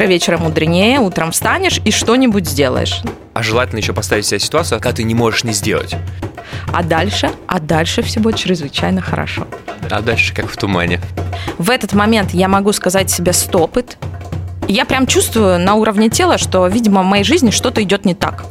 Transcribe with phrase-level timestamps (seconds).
[0.00, 3.02] утро вечера мудренее, утром встанешь и что-нибудь сделаешь.
[3.34, 5.94] А желательно еще поставить себя в ситуацию, когда ты не можешь не сделать.
[6.72, 9.46] А дальше, а дальше все будет чрезвычайно хорошо.
[9.90, 11.00] А дальше как в тумане.
[11.58, 13.96] В этот момент я могу сказать себе стоп it.
[14.68, 18.46] Я прям чувствую на уровне тела, что, видимо, в моей жизни что-то идет не так.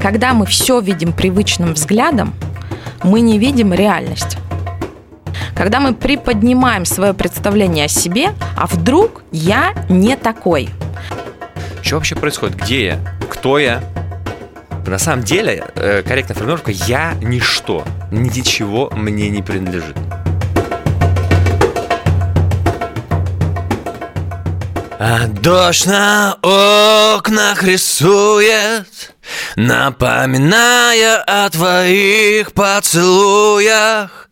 [0.00, 2.34] Когда мы все видим привычным взглядом,
[3.04, 4.38] мы не видим реальность.
[5.54, 10.68] Когда мы приподнимаем свое представление о себе, а вдруг я не такой.
[11.82, 12.56] Что вообще происходит?
[12.56, 12.98] Где я?
[13.30, 13.82] Кто я?
[14.86, 17.84] На самом деле, э, корректная формулировка «я ничто».
[18.10, 19.96] Ничего мне не принадлежит.
[24.98, 29.14] А дождь на окнах рисует,
[29.56, 34.28] Напоминая о твоих поцелуях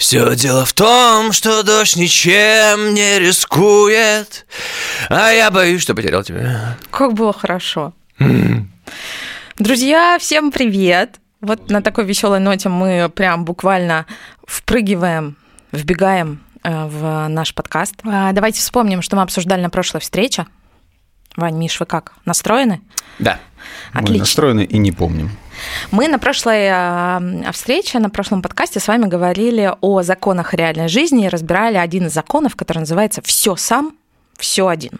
[0.00, 4.46] Все дело в том, что дождь ничем не рискует
[5.10, 7.92] А я боюсь, что потерял тебя Как было хорошо.
[9.58, 11.20] Друзья, всем привет!
[11.42, 14.06] Вот на такой веселой ноте мы прям буквально
[14.46, 15.36] впрыгиваем,
[15.70, 17.96] вбегаем э, в наш подкаст.
[18.04, 20.46] А, Давайте вспомним, что мы обсуждали на прошлой встрече.
[21.36, 22.14] Вань, Миш, вы как?
[22.24, 22.80] Настроены?
[23.18, 23.38] Да
[23.92, 25.30] Мы настроены и не помним.
[25.90, 31.26] Мы на прошлой э, встрече, на прошлом подкасте с вами говорили о законах реальной жизни
[31.26, 33.96] и разбирали один из законов, который называется «все сам,
[34.38, 34.92] все один».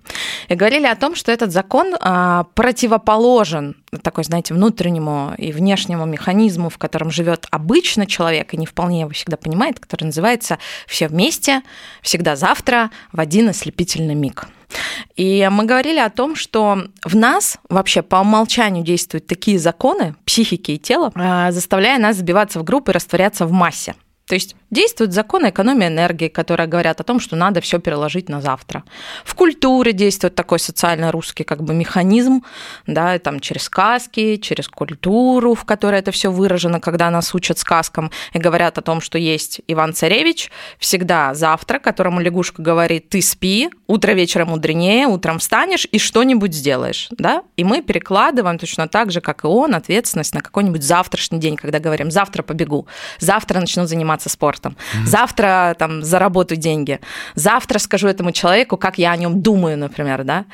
[0.49, 6.69] И говорили о том, что этот закон э, противоположен такой, знаете, внутреннему и внешнему механизму,
[6.69, 11.63] в котором живет обычно человек и не вполне его всегда понимает, который называется «все вместе,
[12.03, 14.47] всегда завтра, в один ослепительный миг».
[15.17, 20.73] И мы говорили о том, что в нас вообще по умолчанию действуют такие законы психики
[20.73, 23.95] и тела, а, заставляя нас забиваться в группы и растворяться в массе.
[24.31, 28.41] То есть действуют законы экономии энергии, которые говорят о том, что надо все переложить на
[28.41, 28.85] завтра.
[29.25, 32.45] В культуре действует такой социально-русский как бы механизм,
[32.87, 38.13] да, там через сказки, через культуру, в которой это все выражено, когда нас учат сказкам
[38.33, 43.69] и говорят о том, что есть Иван Царевич, всегда завтра, которому лягушка говорит, ты спи,
[43.91, 49.21] утро вечера мудренее, утром встанешь и что-нибудь сделаешь, да, и мы перекладываем точно так же,
[49.21, 52.87] как и он, ответственность на какой-нибудь завтрашний день, когда говорим, завтра побегу,
[53.19, 57.01] завтра начну заниматься спортом, завтра там заработаю деньги,
[57.35, 60.45] завтра скажу этому человеку, как я о нем думаю, например, да.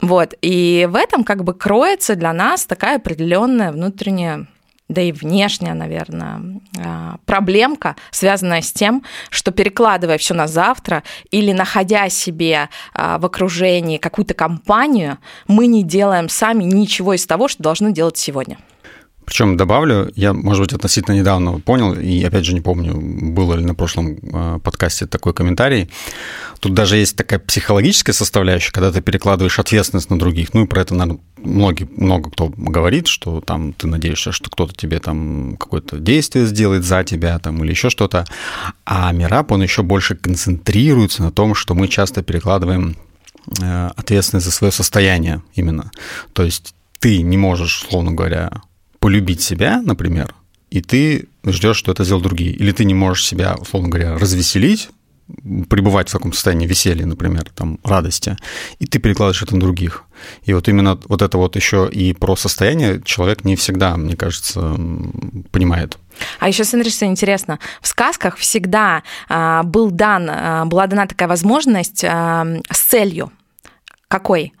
[0.00, 4.46] Вот, и в этом как бы кроется для нас такая определенная внутренняя
[4.88, 11.52] да и внешняя, наверное, а, проблемка, связанная с тем, что перекладывая все на завтра или
[11.52, 15.18] находя себе а, в окружении какую-то компанию,
[15.48, 18.58] мы не делаем сами ничего из того, что должны делать сегодня.
[19.24, 23.64] Причем добавлю, я, может быть, относительно недавно понял, и опять же не помню, было ли
[23.64, 25.90] на прошлом э, подкасте такой комментарий.
[26.60, 30.54] Тут даже есть такая психологическая составляющая, когда ты перекладываешь ответственность на других.
[30.54, 34.74] Ну и про это, наверное, многие, много кто говорит, что там ты надеешься, что кто-то
[34.74, 38.24] тебе там какое-то действие сделает за тебя там или еще что-то.
[38.84, 42.96] А Мираб, он еще больше концентрируется на том, что мы часто перекладываем
[43.60, 45.90] э, ответственность за свое состояние именно.
[46.32, 48.62] То есть ты не можешь, условно говоря,
[49.04, 50.34] полюбить себя, например,
[50.70, 52.52] и ты ждешь, что это сделают другие.
[52.52, 54.88] Или ты не можешь себя, условно говоря, развеселить,
[55.68, 58.38] пребывать в таком состоянии веселья, например, там, радости,
[58.78, 60.04] и ты перекладываешь это на других.
[60.44, 64.74] И вот именно вот это вот еще и про состояние человек не всегда, мне кажется,
[65.50, 65.98] понимает.
[66.40, 71.28] А еще, смотри, что интересно, в сказках всегда а, был дан, а, была дана такая
[71.28, 73.32] возможность а, с целью.
[74.08, 74.54] Какой?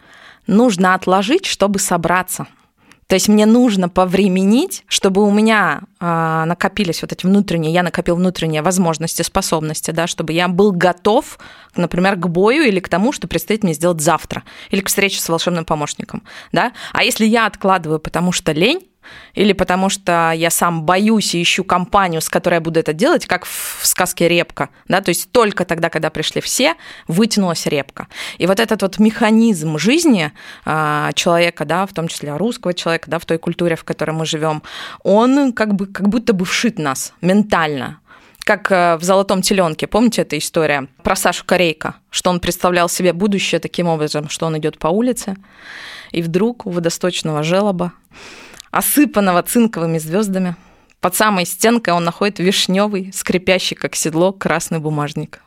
[0.46, 2.46] Нужно отложить, чтобы собраться.
[3.06, 8.16] То есть мне нужно повременить, чтобы у меня э, накопились вот эти внутренние, я накопил
[8.16, 11.38] внутренние возможности, способности, да, чтобы я был готов,
[11.76, 15.28] например, к бою или к тому, что предстоит мне сделать завтра, или к встрече с
[15.28, 16.22] волшебным помощником.
[16.52, 16.72] Да?
[16.92, 18.80] А если я откладываю, потому что лень,
[19.34, 23.26] или потому что я сам боюсь и ищу компанию, с которой я буду это делать,
[23.26, 24.70] как в сказке «Репка».
[24.88, 25.00] Да?
[25.00, 26.74] То есть только тогда, когда пришли все,
[27.08, 28.08] вытянулась репка.
[28.38, 30.32] И вот этот вот механизм жизни
[30.64, 34.26] а, человека, да, в том числе русского человека, да, в той культуре, в которой мы
[34.26, 34.62] живем,
[35.02, 37.98] он как, бы, как будто бы вшит нас ментально
[38.44, 39.86] как э, в «Золотом теленке».
[39.86, 41.96] Помните эту история про Сашу Корейка?
[42.10, 45.36] Что он представлял себе будущее таким образом, что он идет по улице,
[46.12, 47.92] и вдруг у водосточного желоба
[48.74, 50.56] осыпанного цинковыми звездами.
[51.00, 55.40] Под самой стенкой он находит вишневый, скрипящий как седло, красный бумажник.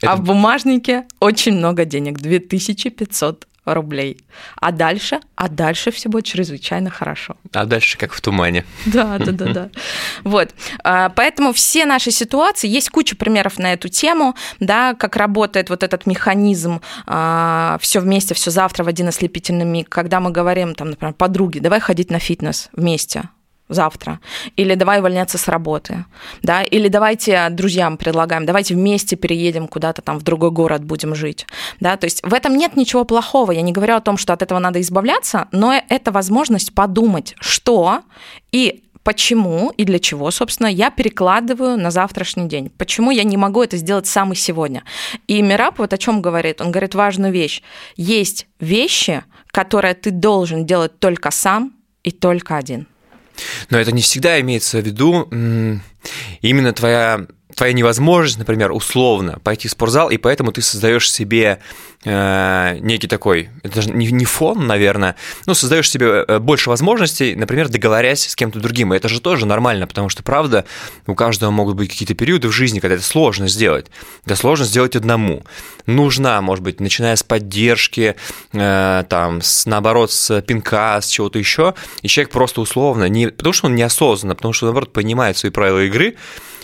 [0.00, 0.12] Это...
[0.12, 4.24] А в бумажнике очень много денег, 2500 рублей.
[4.56, 7.36] А дальше, а дальше все будет чрезвычайно хорошо.
[7.52, 8.64] А дальше как в тумане.
[8.86, 9.70] Да, да, да, да.
[10.24, 10.50] Вот.
[10.82, 15.82] А, поэтому все наши ситуации, есть куча примеров на эту тему, да, как работает вот
[15.82, 20.90] этот механизм а, все вместе, все завтра в один ослепительный миг, когда мы говорим, там,
[20.90, 23.24] например, подруги, давай ходить на фитнес вместе,
[23.74, 24.20] завтра,
[24.56, 26.04] или давай увольняться с работы,
[26.42, 31.46] да, или давайте друзьям предлагаем, давайте вместе переедем куда-то там в другой город будем жить,
[31.80, 34.42] да, то есть в этом нет ничего плохого, я не говорю о том, что от
[34.42, 38.00] этого надо избавляться, но это возможность подумать, что
[38.52, 42.70] и почему и для чего, собственно, я перекладываю на завтрашний день.
[42.70, 44.82] Почему я не могу это сделать сам и сегодня.
[45.28, 46.60] И Мираб вот о чем говорит.
[46.60, 47.62] Он говорит важную вещь.
[47.96, 52.88] Есть вещи, которые ты должен делать только сам и только один.
[53.70, 55.28] Но это не всегда имеется в виду
[56.40, 61.58] именно твоя твоя невозможность, например, условно пойти в спортзал, и поэтому ты создаешь себе
[62.04, 65.16] э, некий такой, это даже не, не фон, наверное,
[65.46, 68.92] ну, создаешь себе э, больше возможностей, например, договорясь с кем-то другим.
[68.92, 70.64] И это же тоже нормально, потому что, правда,
[71.06, 73.86] у каждого могут быть какие-то периоды в жизни, когда это сложно сделать.
[74.24, 75.44] Это сложно сделать одному.
[75.86, 78.16] Нужна, может быть, начиная с поддержки,
[78.52, 83.52] э, там, с, наоборот, с пинка, с чего-то еще, и человек просто условно, не потому
[83.52, 86.16] что он неосознанно, потому что, наоборот, понимает свои правила игры,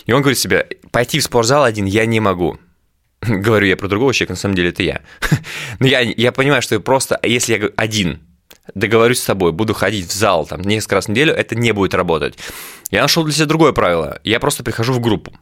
[0.05, 2.59] и он говорит себе, пойти в спортзал один я не могу.
[3.21, 5.01] Говорю я про другого человека, на самом деле это я.
[5.79, 8.19] Но я, я понимаю, что просто, если я один
[8.73, 11.93] договорюсь с собой, буду ходить в зал там несколько раз в неделю, это не будет
[11.93, 12.37] работать.
[12.89, 14.19] Я нашел для себя другое правило.
[14.23, 15.33] Я просто прихожу в группу.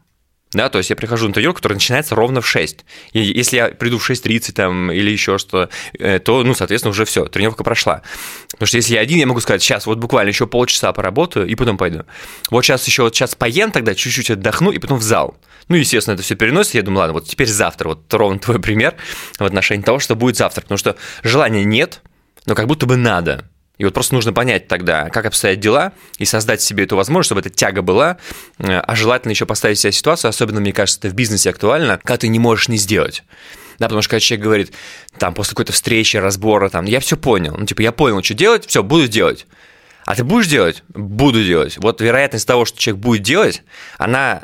[0.51, 2.79] Да, то есть я прихожу на тренировку, которая начинается ровно в 6.
[3.13, 5.69] И если я приду в 6.30 там, или еще что,
[5.99, 8.01] э, то, ну, соответственно, уже все, тренировка прошла.
[8.51, 11.53] Потому что если я один, я могу сказать, сейчас вот буквально еще полчаса поработаю и
[11.53, 12.03] потом пойду.
[12.49, 15.37] Вот сейчас еще вот сейчас поем тогда, чуть-чуть отдохну и потом в зал.
[15.67, 16.77] Ну, естественно, это все переносится.
[16.77, 18.95] Я думаю, ладно, вот теперь завтра, вот ровно твой пример
[19.37, 20.61] в отношении того, что будет завтра.
[20.61, 22.01] Потому что желания нет,
[22.47, 23.47] но как будто бы надо.
[23.79, 27.39] И вот просто нужно понять тогда, как обстоят дела, и создать себе эту возможность, чтобы
[27.39, 28.17] эта тяга была,
[28.59, 32.17] э, а желательно еще поставить себе ситуацию, особенно, мне кажется, это в бизнесе актуально, когда
[32.17, 33.23] ты не можешь не сделать.
[33.79, 34.73] Да, потому что когда человек говорит,
[35.17, 38.65] там, после какой-то встречи, разбора, там, я все понял, ну, типа, я понял, что делать,
[38.67, 39.47] все, буду делать.
[40.05, 40.83] А ты будешь делать?
[40.89, 41.77] Буду делать.
[41.77, 43.63] Вот вероятность того, что человек будет делать,
[43.97, 44.43] она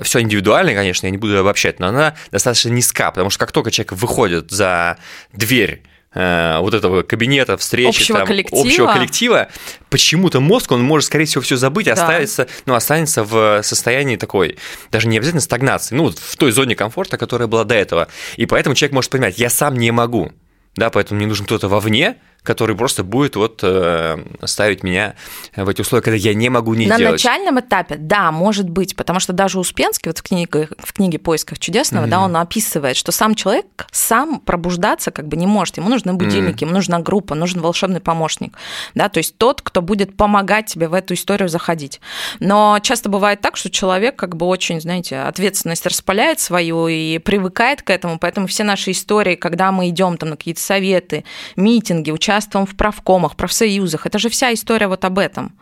[0.00, 3.72] все индивидуально, конечно, я не буду обобщать, но она достаточно низка, потому что как только
[3.72, 4.98] человек выходит за
[5.32, 5.82] дверь
[6.18, 8.60] Э, вот этого кабинета, встречи, общего, там, коллектива.
[8.60, 9.48] общего коллектива,
[9.88, 11.92] почему-то мозг, он может, скорее всего, все забыть, да.
[11.92, 14.58] оставиться, ну, останется в состоянии такой,
[14.90, 18.08] даже не обязательно стагнации, ну, в той зоне комфорта, которая была до этого.
[18.36, 20.32] И поэтому человек может понимать, я сам не могу,
[20.74, 25.14] да, поэтому мне нужен кто-то вовне, который просто будет вот э, ставить меня
[25.54, 27.22] в эти условия, когда я не могу не На делать.
[27.22, 31.18] На начальном этапе, да, может быть, потому что даже Успенский вот в книге, в книге
[31.18, 32.10] «Поисках чудесного», mm-hmm.
[32.10, 36.64] да, он описывает, что сам человек сам пробуждаться как бы не может, ему нужны будильники,
[36.64, 36.68] mm-hmm.
[36.68, 38.56] ему нужна группа, нужен волшебный помощник,
[38.94, 42.00] да, то есть тот, кто будет помогать тебе в эту историю заходить.
[42.40, 47.82] Но часто бывает так, что человек как бы очень, знаете, ответственность распаляет свою и привыкает
[47.82, 51.24] к этому, поэтому все наши истории, когда мы идем там на какие-то советы,
[51.56, 54.06] митинги, участвуем участвуем в правкомах, профсоюзах.
[54.06, 55.58] Это же вся история вот об этом.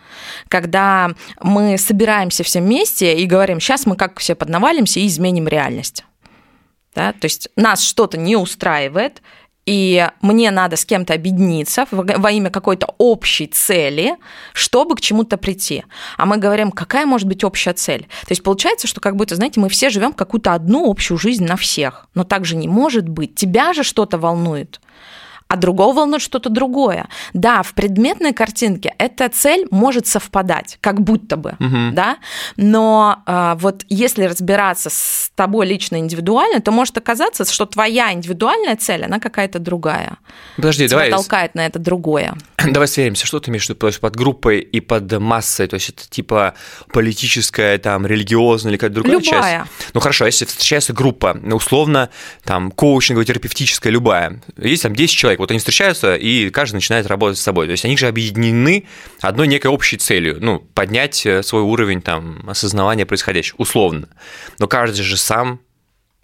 [0.48, 1.10] Когда
[1.40, 6.04] мы собираемся все вместе и говорим, сейчас мы как все поднавалимся и изменим реальность.
[6.94, 7.12] Да?
[7.12, 9.22] То есть нас что-то не устраивает,
[9.64, 14.16] и мне надо с кем-то объединиться во имя какой-то общей цели,
[14.52, 15.84] чтобы к чему-то прийти.
[16.16, 18.02] А мы говорим, какая может быть общая цель?
[18.22, 21.56] То есть получается, что как будто, знаете, мы все живем какую-то одну общую жизнь на
[21.56, 22.08] всех.
[22.14, 23.34] Но так же не может быть.
[23.36, 24.80] Тебя же что-то волнует
[25.48, 27.08] а другого волнует что-то другое.
[27.32, 31.92] Да, в предметной картинке эта цель может совпадать, как будто бы, угу.
[31.92, 32.16] да,
[32.56, 38.76] но э, вот если разбираться с тобой лично индивидуально, то может оказаться, что твоя индивидуальная
[38.76, 40.16] цель, она какая-то другая.
[40.56, 41.10] Подожди, Тебя давай.
[41.10, 42.34] толкает на это другое.
[42.72, 46.08] Давай сверимся, что ты имеешь в виду под группой и под массой, то есть это
[46.08, 46.54] типа
[46.92, 49.64] политическая, там, религиозная или какая-то другая любая.
[49.64, 49.92] часть?
[49.94, 52.10] Ну хорошо, если встречается группа, условно,
[52.44, 55.40] там, коучинговая, терапевтическая, любая, есть там 10 человек, человек.
[55.40, 57.66] Вот они встречаются, и каждый начинает работать с собой.
[57.66, 58.84] То есть они же объединены
[59.20, 64.08] одной некой общей целью, ну, поднять э, свой уровень там, осознавания происходящего, условно.
[64.58, 65.60] Но каждый же сам,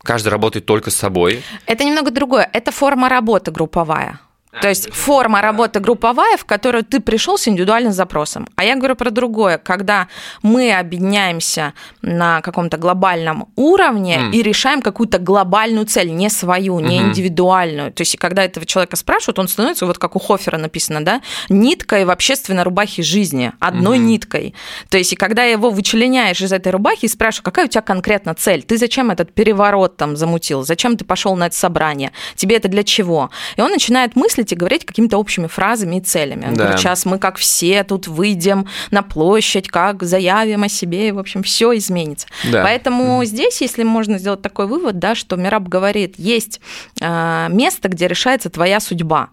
[0.03, 1.43] каждый работает только с собой.
[1.67, 2.49] Это немного другое.
[2.53, 4.21] Это форма работы групповая.
[4.61, 8.47] То есть форма работы групповая, в которую ты пришел с индивидуальным запросом.
[8.55, 10.09] А я говорю про другое, когда
[10.43, 14.33] мы объединяемся на каком-то глобальном уровне mm.
[14.33, 17.09] и решаем какую-то глобальную цель, не свою, не mm-hmm.
[17.09, 17.93] индивидуальную.
[17.93, 22.05] То есть когда этого человека спрашивают, он становится, вот как у Хофера написано, да, ниткой
[22.05, 24.03] в общественной рубахе жизни, одной mm-hmm.
[24.03, 24.55] ниткой.
[24.91, 28.35] То есть и когда его вычленяешь из этой рубахи и спрашиваешь, какая у тебя конкретно
[28.35, 32.69] цель, ты зачем этот переворот там замутил, зачем ты пошел на это собрание, тебе это
[32.69, 33.31] для чего?
[33.57, 36.47] И он начинает мыслить мыслить и говорить какими-то общими фразами и целями.
[36.51, 36.65] Да.
[36.65, 41.19] Говорит, сейчас мы как все тут выйдем на площадь, как заявим о себе, и, в
[41.19, 42.27] общем, все изменится.
[42.51, 42.63] Да.
[42.63, 46.61] Поэтому здесь, если можно сделать такой вывод, да, что Мираб говорит, есть
[47.01, 49.29] э, место, где решается твоя судьба.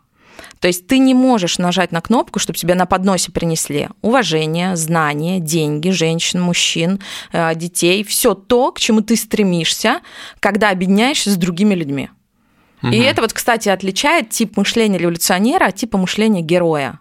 [0.59, 5.39] То есть ты не можешь нажать на кнопку, чтобы тебе на подносе принесли уважение, знания,
[5.39, 6.99] деньги, женщин, мужчин,
[7.31, 9.99] э, детей, все то, к чему ты стремишься,
[10.39, 12.09] когда объединяешься с другими людьми.
[12.81, 16.99] И это вот, кстати, отличает тип мышления революционера от типа мышления героя.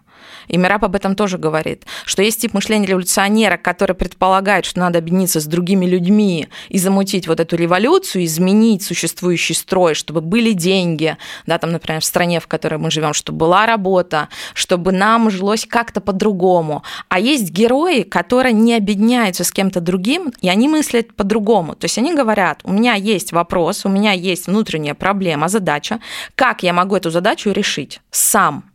[0.49, 4.99] И Мираб об этом тоже говорит, что есть тип мышления революционера, который предполагает, что надо
[4.99, 11.17] объединиться с другими людьми и замутить вот эту революцию, изменить существующий строй, чтобы были деньги,
[11.45, 15.65] да, там, например, в стране, в которой мы живем, чтобы была работа, чтобы нам жилось
[15.65, 16.83] как-то по-другому.
[17.07, 21.75] А есть герои, которые не объединяются с кем-то другим, и они мыслят по-другому.
[21.75, 25.99] То есть они говорят, у меня есть вопрос, у меня есть внутренняя проблема, задача,
[26.35, 28.68] как я могу эту задачу решить сам,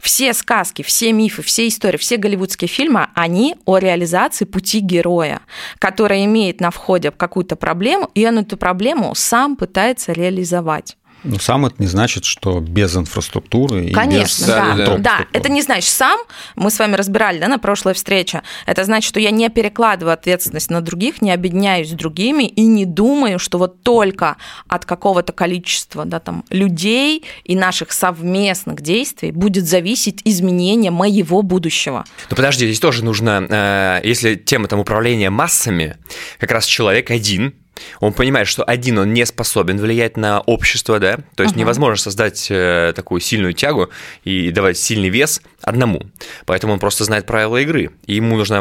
[0.00, 5.40] все сказки, все мифы, все истории, все голливудские фильмы, они о реализации пути героя,
[5.78, 10.96] который имеет на входе какую-то проблему, и он эту проблему сам пытается реализовать.
[11.24, 14.74] Но сам это не значит, что без инфраструктуры и Конечно, без да.
[14.74, 15.26] Да, Да, да, да.
[15.32, 16.18] это не значит сам,
[16.56, 20.70] мы с вами разбирали да, на прошлой встрече, это значит, что я не перекладываю ответственность
[20.70, 24.36] на других, не объединяюсь с другими и не думаю, что вот только
[24.68, 32.04] от какого-то количества да, там, людей и наших совместных действий будет зависеть изменение моего будущего.
[32.30, 35.96] Ну подожди, здесь тоже нужно, э, если тема там управления массами,
[36.38, 37.54] как раз человек один,
[38.00, 41.60] он понимает, что один он не способен влиять на общество, да, то есть Ага.
[41.60, 43.90] невозможно создать э, такую сильную тягу
[44.24, 46.02] и давать сильный вес одному.
[46.46, 48.58] Поэтому он просто знает правила игры, и ему нужна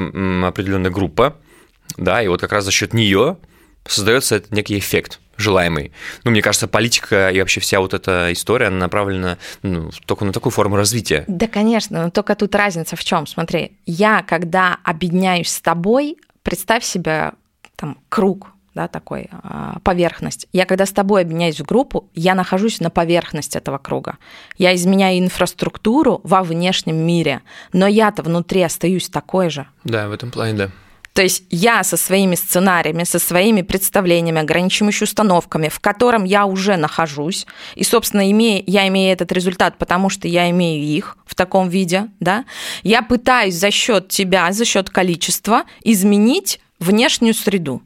[0.48, 1.36] определенная группа,
[1.98, 3.38] да, и вот как раз за счет нее
[3.86, 5.92] создается некий эффект желаемый.
[6.24, 10.34] Ну, мне кажется, политика и вообще вся вот эта история она направлена ну, только на
[10.34, 11.24] такую форму развития.
[11.28, 13.28] Да, конечно, но только тут разница в чем?
[13.28, 17.34] Смотри, я, когда объединяюсь с тобой, представь себе
[17.76, 18.48] там круг,
[18.78, 20.48] да, такой, а, поверхность.
[20.54, 24.18] Я когда с тобой объединяюсь в группу, я нахожусь на поверхности этого круга.
[24.60, 27.42] Я изменяю инфраструктуру во внешнем мире,
[27.74, 29.66] но я-то внутри остаюсь такой же.
[29.84, 30.70] Да, в этом плане, да.
[31.14, 36.78] То есть я со своими сценариями, со своими представлениями, ограничивающими установками, в котором я уже
[36.78, 41.70] нахожусь, и, собственно, имея, я имею этот результат, потому что я имею их в таком
[41.70, 42.46] виде, да,
[42.84, 47.82] я пытаюсь за счет тебя, за счет количества изменить внешнюю среду.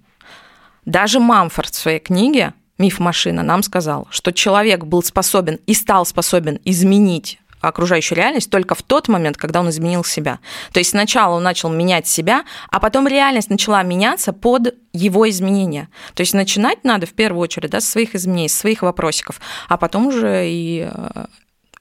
[0.85, 6.05] Даже Мамфорд в своей книге «Миф машина» нам сказал, что человек был способен и стал
[6.05, 10.39] способен изменить окружающую реальность только в тот момент, когда он изменил себя.
[10.73, 15.89] То есть сначала он начал менять себя, а потом реальность начала меняться под его изменения.
[16.15, 19.77] То есть начинать надо в первую очередь да, с своих изменений, с своих вопросиков, а
[19.77, 21.25] потом уже и э,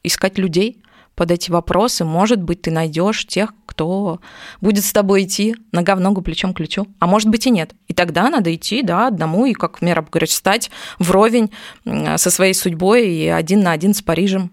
[0.02, 0.82] искать людей
[1.20, 2.06] под эти вопросы.
[2.06, 4.20] Может быть, ты найдешь тех, кто
[4.62, 6.86] будет с тобой идти нога в ногу, плечом к плечу.
[6.98, 7.72] А может быть и нет.
[7.88, 11.50] И тогда надо идти да, одному и, как Мера говорит, встать вровень
[11.84, 14.50] со своей судьбой и один на один с Парижем.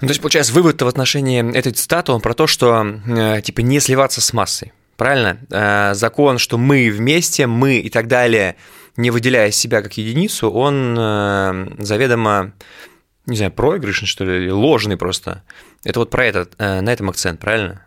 [0.00, 3.62] Ну, то есть, получается, вывод в отношении этой цитаты, он про то, что, э, типа,
[3.62, 4.72] не сливаться с массой.
[4.96, 5.38] Правильно?
[5.50, 8.54] Э, Закон, что мы вместе, мы и так далее,
[8.96, 12.52] не выделяя себя как единицу, он э, заведомо,
[13.26, 15.42] не знаю, проигрышный, что ли, ложный просто.
[15.84, 17.82] Это вот про это, э, на этом акцент, правильно?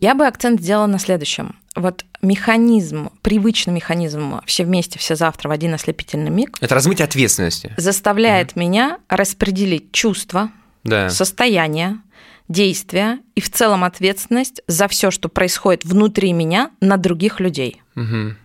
[0.00, 1.56] Я бы акцент сделала на следующем.
[1.76, 7.72] Вот механизм, привычный механизм «все вместе, все завтра в один ослепительный миг» Это размытие ответственности.
[7.76, 10.50] заставляет меня распределить чувства,
[10.84, 11.08] Да.
[11.08, 11.98] состояние,
[12.48, 17.80] действия и в целом ответственность за все, что происходит внутри меня на других людей.
[17.94, 18.36] Мгм.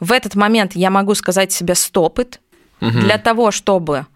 [0.00, 2.40] В этот момент я могу сказать себе «стопыт»
[2.80, 3.00] Мгм.
[3.00, 4.06] для того, чтобы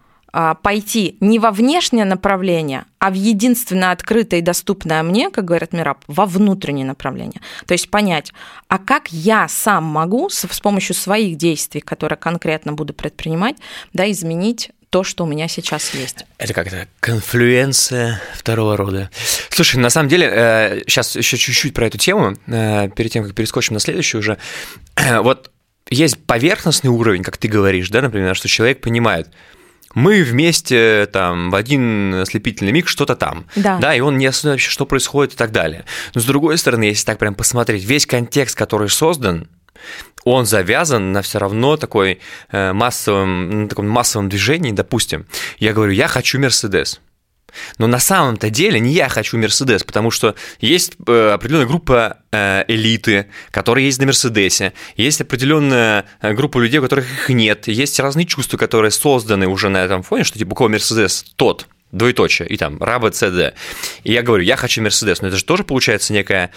[0.61, 6.03] пойти не во внешнее направление, а в единственное открытое и доступное мне, как говорит Мираб,
[6.05, 7.41] во внутреннее направление.
[7.65, 8.31] То есть понять,
[8.67, 13.55] а как я сам могу с, помощью своих действий, которые конкретно буду предпринимать,
[13.93, 16.25] да, изменить то, что у меня сейчас есть.
[16.37, 19.09] Это как-то конфлюенция второго рода.
[19.49, 23.73] Слушай, на самом деле, сейчас еще чуть-чуть про эту тему, э, перед тем, как перескочим
[23.73, 24.37] на следующую уже.
[25.21, 25.51] Вот
[25.89, 29.29] есть поверхностный уровень, как ты говоришь, да, например, что человек понимает,
[29.97, 33.79] мы вместе там в один ослепительный миг что-то там, Да.
[33.79, 35.85] да, и он не осознает вообще, что происходит и так далее.
[36.13, 39.47] Но с другой стороны, если так прям посмотреть, весь контекст, который создан,
[40.23, 42.19] он завязан на все равно такой
[42.51, 45.25] э, массовом, на таком массовом движении, допустим.
[45.57, 47.01] Я говорю, я хочу Мерседес.
[47.77, 52.63] Но на самом-то деле не я хочу Мерседес, потому что есть э, определенная группа э,
[52.67, 57.99] элиты, которые есть на Мерседесе, есть определенная э, группа людей, у которых их нет, есть
[57.99, 61.67] разные чувства, которые созданы уже на этом фоне, что типа, у кого Мерседес, тот.
[61.93, 63.55] Двоеточие, и там Раба ЦД.
[64.03, 66.51] И я говорю, я хочу Мерседес, но это же тоже получается некая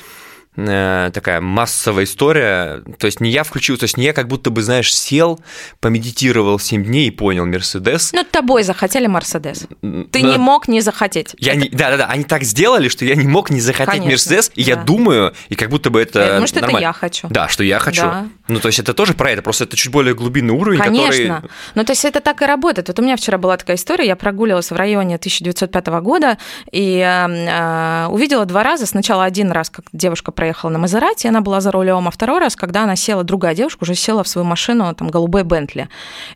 [0.56, 2.82] такая массовая история.
[2.98, 5.40] То есть не я включил, то есть не я как будто бы, знаешь, сел,
[5.80, 8.12] помедитировал 7 дней и понял Мерседес.
[8.12, 9.66] Ну, тобой захотели Мерседес.
[9.80, 10.28] Ты Да.
[10.32, 11.34] не мог не захотеть.
[11.38, 14.50] Я не, да, да, да, они так сделали, что я не мог не захотеть Мерседес,
[14.54, 14.82] и я да.
[14.82, 16.86] думаю, и как будто бы это Я думаю, что это нормально.
[16.86, 17.28] я хочу.
[17.28, 18.02] Да, что я хочу.
[18.02, 18.28] Да.
[18.48, 21.06] Ну, то есть это тоже про это, просто это чуть более глубинный уровень, Конечно.
[21.06, 21.50] который...
[21.74, 22.88] Ну, то есть это так и работает.
[22.88, 26.38] Вот у меня вчера была такая история, я прогуливалась в районе 1905 года
[26.72, 28.86] и э, э, увидела два раза.
[28.86, 32.56] Сначала один раз, как девушка проехала на Мазерате, она была за рулем, а второй раз,
[32.56, 35.90] когда она села, другая девушка уже села в свою машину, там, голубой Бентли.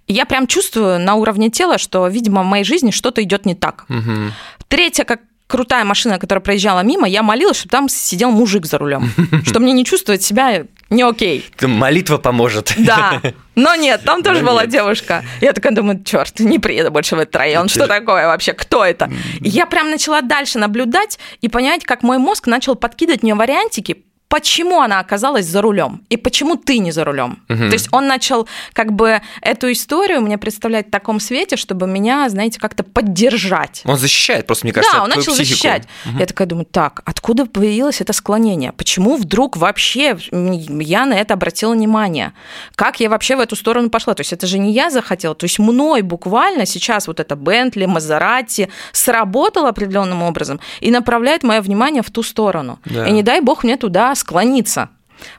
[0.06, 3.86] Я прям чувствую на уровне тела, что, видимо, в моей жизни что-то идет не так.
[3.88, 4.32] Мгм.
[4.68, 9.10] Третья, как крутая машина, которая проезжала мимо, я молилась, чтобы там сидел мужик за рулем,
[9.44, 11.44] что мне не чувствовать себя не окей.
[11.60, 12.74] Молитва поможет.
[12.78, 13.20] Да.
[13.54, 14.70] Но нет, там тоже Но была нет.
[14.70, 15.24] девушка.
[15.40, 17.68] Я такая думаю, черт, не приеду больше в этот район.
[17.68, 18.52] Что такое вообще?
[18.52, 19.10] Кто это?
[19.40, 24.04] И я прям начала дальше наблюдать и понять, как мой мозг начал подкидывать мне вариантики,
[24.34, 27.38] почему она оказалась за рулем и почему ты не за рулем.
[27.48, 27.68] Мгм.
[27.68, 32.28] То есть он начал как бы эту историю мне представлять в таком свете, чтобы меня,
[32.28, 33.82] знаете, как-то поддержать.
[33.84, 35.36] Он защищает, просто, мне кажется, Да, он начал психику.
[35.36, 35.84] защищать.
[36.18, 38.72] Я такая думаю, так, откуда появилось это склонение?
[38.72, 42.32] Почему вдруг вообще я на это обратила внимание?
[42.74, 44.14] Как я вообще в эту сторону пошла?
[44.14, 47.86] То есть это же не я захотела, то есть мной буквально сейчас вот это Бентли,
[47.86, 52.80] Мазерати сработало определенным образом и направляет мое внимание в ту сторону.
[52.84, 53.06] Да.
[53.06, 54.88] И не дай бог мне туда склониться.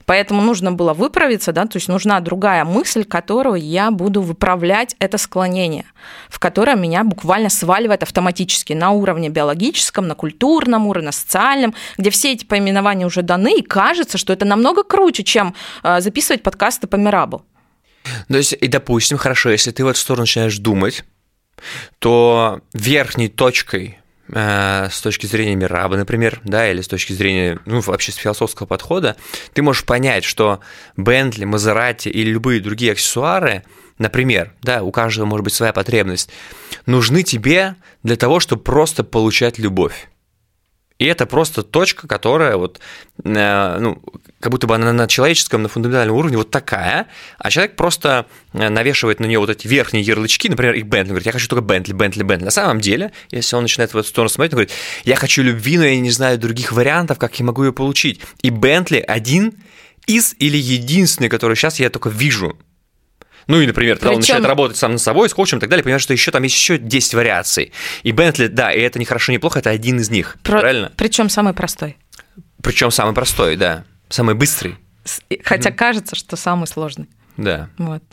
[0.06, 5.18] Поэтому нужно было выправиться, да, то есть нужна другая мысль, которую я буду выправлять это
[5.18, 5.86] склонение,
[6.30, 12.10] в которое меня буквально сваливает автоматически на уровне биологическом, на культурном уровне, на социальном, где
[12.10, 16.88] все эти поименования уже даны, и кажется, что это намного круче, чем э, записывать подкасты
[16.88, 17.44] по Мирабу.
[18.30, 21.04] То есть, и допустим, хорошо, если ты в эту сторону начинаешь думать,
[22.00, 28.12] то верхней точкой с точки зрения Мираба, например, да, или с точки зрения, ну, вообще
[28.12, 29.16] с философского подхода,
[29.54, 30.62] ты можешь понять, что
[30.98, 33.64] Бентли, Мазерати или любые другие аксессуары,
[34.00, 36.32] например, да, у каждого может быть своя потребность,
[36.86, 40.10] нужны тебе для того, чтобы просто получать любовь.
[40.98, 42.80] И это просто точка, которая вот,
[43.24, 44.02] э, ну,
[44.40, 48.70] как будто бы она на человеческом, на фундаментальном уровне вот такая, а человек просто э,
[48.70, 51.92] навешивает на нее вот эти верхние ярлычки, например, и Бентли, говорит, я хочу только Бентли,
[51.92, 52.46] Бентли, Бентли.
[52.46, 55.78] На самом деле, если он начинает в эту сторону смотреть, он говорит, я хочу любви,
[55.78, 58.22] но я не знаю других вариантов, как я могу ее получить.
[58.42, 59.54] И Бентли один
[60.08, 62.58] из или единственный, который сейчас я только вижу.
[63.48, 65.70] Ну и, например, когда он Причём- начинает работать сам над собой, с коучем и так
[65.70, 67.72] далее, понимаешь, что еще там есть еще 10 вариаций.
[68.04, 70.38] И Бентли, да, и это не хорошо, не плохо, это один из них.
[70.44, 70.92] Правильно?
[70.98, 71.98] Причем самый простой.
[72.62, 73.84] Причем самый простой, да.
[74.10, 74.76] Самый быстрый,
[75.44, 77.08] Хотя кажется, что самый сложный.
[77.38, 77.70] да.
[77.78, 78.04] Вот.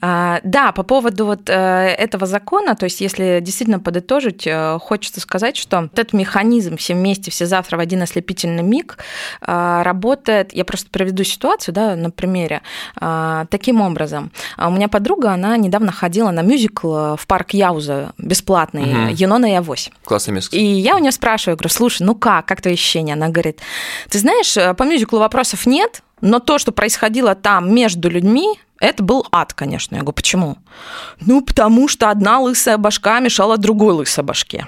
[0.00, 5.20] А, Да, по поводу вот э, этого закона, то есть если действительно подытожить, э, хочется
[5.20, 8.98] сказать, что вот этот механизм «все вместе, все завтра в один ослепительный миг»
[9.40, 12.62] э, работает, я просто приведу ситуацию да, на примере,
[13.00, 14.30] э, таким образом.
[14.56, 19.08] А У меня подруга, она недавно ходила на мюзикл э, в парк Яуза бесплатный Мгм.
[19.08, 19.90] «Юнона и Авось».
[20.04, 20.56] Классное место.
[20.56, 23.14] И я у нее спрашиваю, говорю, слушай, ну как, как твои ощущения?
[23.14, 23.60] Она говорит,
[24.08, 29.26] ты знаешь, по мюзиклу вопросов нет, но то, что происходило там между людьми, это был
[29.32, 29.96] ад, конечно.
[29.96, 30.56] Я говорю, почему?
[31.20, 34.66] Ну, потому что одна лысая башка мешала другой лысой башке.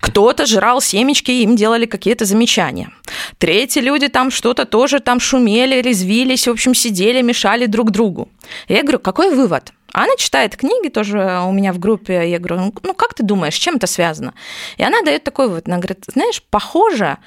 [0.00, 2.90] Кто-то жрал семечки, им делали какие-то замечания.
[3.38, 8.28] Третьи люди там что-то тоже там шумели, резвились, в общем, сидели, мешали друг другу.
[8.68, 9.72] Я говорю, какой вывод?
[9.92, 12.30] Она читает книги тоже у меня в группе.
[12.30, 14.34] Я говорю, ну как ты думаешь, с чем это связано?
[14.76, 15.66] И она дает такой вывод.
[15.66, 17.18] Она говорит, знаешь, похоже,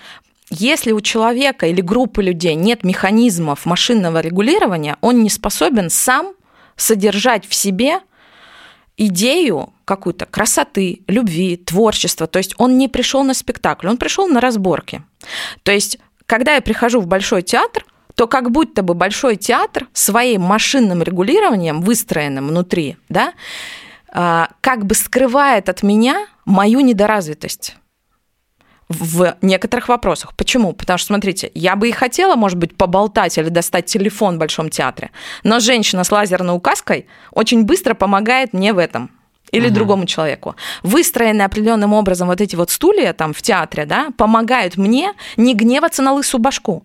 [0.50, 6.34] если у человека или группы людей нет механизмов машинного регулирования, он не способен сам
[6.76, 8.00] содержать в себе
[8.98, 12.28] идею какую-то красоты, любви, творчества.
[12.28, 15.04] То есть он не пришел на спектакль, он пришел на разборки.
[15.64, 20.42] То есть, когда я прихожу в большой театр, то как будто бы большой театр своим
[20.42, 23.34] машинным регулированием, выстроенным внутри, да,
[24.10, 27.78] а, как бы скрывает от меня мою недоразвитость
[29.00, 30.34] в некоторых вопросах.
[30.36, 30.74] Почему?
[30.74, 34.70] Потому что, смотрите, я бы и хотела, может быть, поболтать или достать телефон в Большом
[34.70, 35.12] театре,
[35.44, 39.10] но женщина с лазерной указкой очень быстро помогает мне в этом
[39.52, 39.74] или Мгм.
[39.76, 40.56] другому человеку.
[40.82, 46.02] Выстроенные определенным образом вот эти вот стулья там в театре, да, помогают мне не гневаться
[46.02, 46.84] на лысую башку.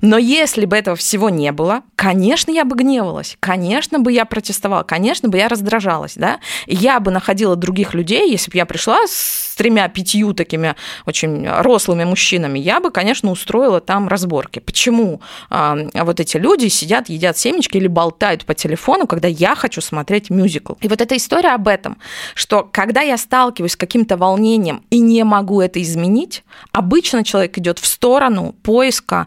[0.00, 4.82] Но если бы этого всего не было, конечно, я бы гневалась, конечно бы я протестовала,
[4.82, 9.54] конечно бы я раздражалась, да, я бы находила других людей, если бы я пришла с
[9.56, 14.60] тремя-пятью такими очень рослыми мужчинами, я бы, конечно, устроила там разборки.
[14.60, 20.30] Почему вот эти люди сидят, едят семечки или болтают по телефону, когда я хочу смотреть
[20.30, 20.74] мюзикл?
[20.80, 21.98] И вот эта история об этом,
[22.34, 27.80] что когда я сталкиваюсь с каким-то волнением и не могу это изменить, обычно человек идет
[27.80, 29.26] в сторону поиска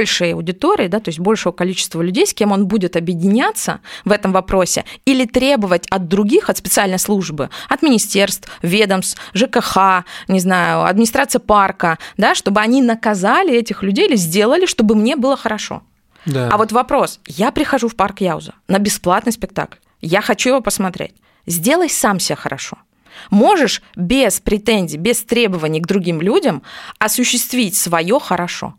[0.00, 4.32] большей аудитории, да, то есть большего количества людей, с кем он будет объединяться в этом
[4.32, 11.40] вопросе, или требовать от других, от специальной службы, от министерств, ведомств, ЖКХ, не знаю, администрация
[11.40, 15.82] парка, да, чтобы они наказали этих людей или сделали, чтобы мне было хорошо.
[16.26, 16.48] Да.
[16.50, 21.14] А вот вопрос, я прихожу в парк Яуза на бесплатный спектакль, я хочу его посмотреть.
[21.46, 22.78] Сделай сам себя хорошо.
[23.30, 26.62] Можешь без претензий, без требований к другим людям
[26.98, 28.74] осуществить свое хорошо.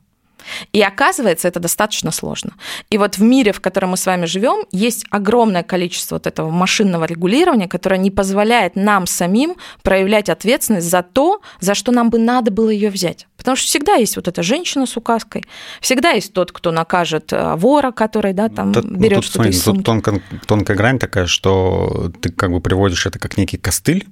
[0.74, 2.54] И оказывается, это достаточно сложно.
[2.90, 6.50] И вот в мире, в котором мы с вами живем, есть огромное количество вот этого
[6.50, 12.20] машинного регулирования, которое не позволяет нам самим проявлять ответственность за то, за что нам бы
[12.20, 13.28] надо было ее взять.
[13.38, 15.44] Потому что всегда есть вот эта женщина с указкой,
[15.80, 19.64] всегда есть тот, кто накажет э, вора, который да, там тут, берет ну, что-то из
[19.64, 24.08] Тут тонкая, тонкая грань такая, что ты как бы приводишь это как некий костыль,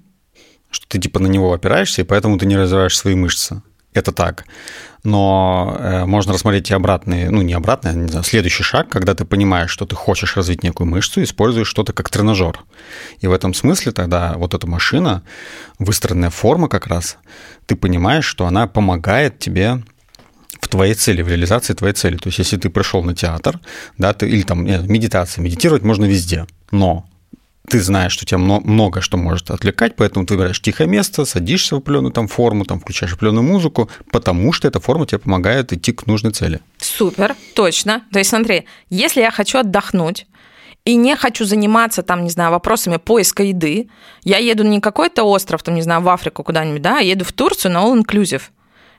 [0.71, 3.61] что ты типа на него опираешься, и поэтому ты не развиваешь свои мышцы.
[3.93, 4.45] Это так
[5.03, 9.15] но э, можно рассмотреть и обратный, ну не обратный, а не знаю, следующий шаг, когда
[9.15, 12.59] ты понимаешь, что ты хочешь развить некую мышцу, используешь что-то как тренажер.
[13.19, 15.23] И в этом смысле тогда вот эта машина,
[15.77, 17.17] выстроенная форма как раз,
[17.65, 19.83] ты понимаешь, что она помогает тебе
[20.59, 22.17] в твоей цели, в реализации твоей цели.
[22.17, 23.59] То есть, если ты пришел на театр,
[23.97, 27.08] да, ты, или там нет, медитация, медитировать можно везде, но
[27.69, 31.77] ты знаешь, что тебя много что может отвлекать, поэтому ты выбираешь тихое место, садишься в
[31.79, 36.07] определенную там форму, там включаешь определенную музыку, потому что эта форма тебе помогает идти к
[36.07, 36.59] нужной цели.
[36.79, 38.03] Супер, точно.
[38.11, 40.25] То есть смотри, если я хочу отдохнуть,
[40.85, 43.89] и не хочу заниматься там, не знаю, вопросами поиска еды.
[44.23, 47.33] Я еду не какой-то остров, там, не знаю, в Африку куда-нибудь, да, а еду в
[47.33, 48.43] Турцию на all inclusive.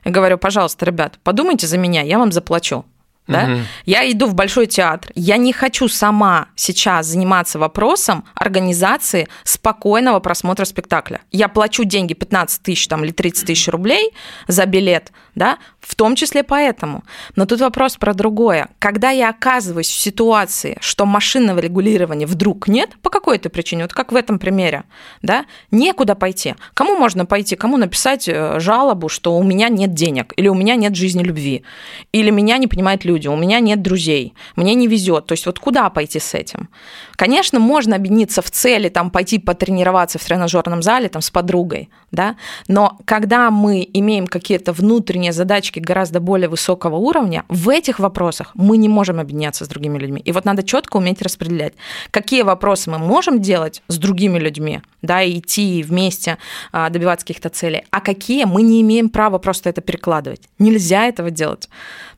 [0.05, 2.85] И говорю, пожалуйста, ребят, подумайте за меня, я вам заплачу
[3.31, 3.53] да?
[3.53, 3.61] Угу.
[3.85, 5.11] Я иду в большой театр.
[5.15, 11.21] Я не хочу сама сейчас заниматься вопросом организации спокойного просмотра спектакля.
[11.31, 14.11] Я плачу деньги 15 тысяч там, или 30 тысяч рублей
[14.47, 17.03] за билет, да, в том числе поэтому.
[17.35, 18.69] Но тут вопрос про другое.
[18.79, 24.11] Когда я оказываюсь в ситуации, что машинного регулирования вдруг нет, по какой-то причине, вот как
[24.11, 24.83] в этом примере,
[25.23, 26.55] да, некуда пойти.
[26.73, 27.55] Кому можно пойти?
[27.55, 31.63] Кому написать э, жалобу, что у меня нет денег, или у меня нет жизни любви,
[32.11, 35.25] или меня не понимают люди, у меня нет друзей, мне не везет.
[35.25, 36.69] То есть вот куда пойти с этим?
[37.15, 42.35] Конечно, можно объединиться в цели, там, пойти потренироваться в тренажерном зале там, с подругой, да,
[42.67, 48.51] но когда мы имеем какие-то внутренние задачи, точки гораздо более высокого уровня, в этих вопросах
[48.55, 50.21] мы не можем объединяться с другими людьми.
[50.25, 51.73] И вот надо четко уметь распределять,
[52.11, 56.37] какие вопросы мы можем делать с другими людьми, да, и идти вместе
[56.71, 60.41] а, добиваться каких-то целей, а какие мы не имеем права просто это перекладывать.
[60.59, 61.69] Нельзя этого делать.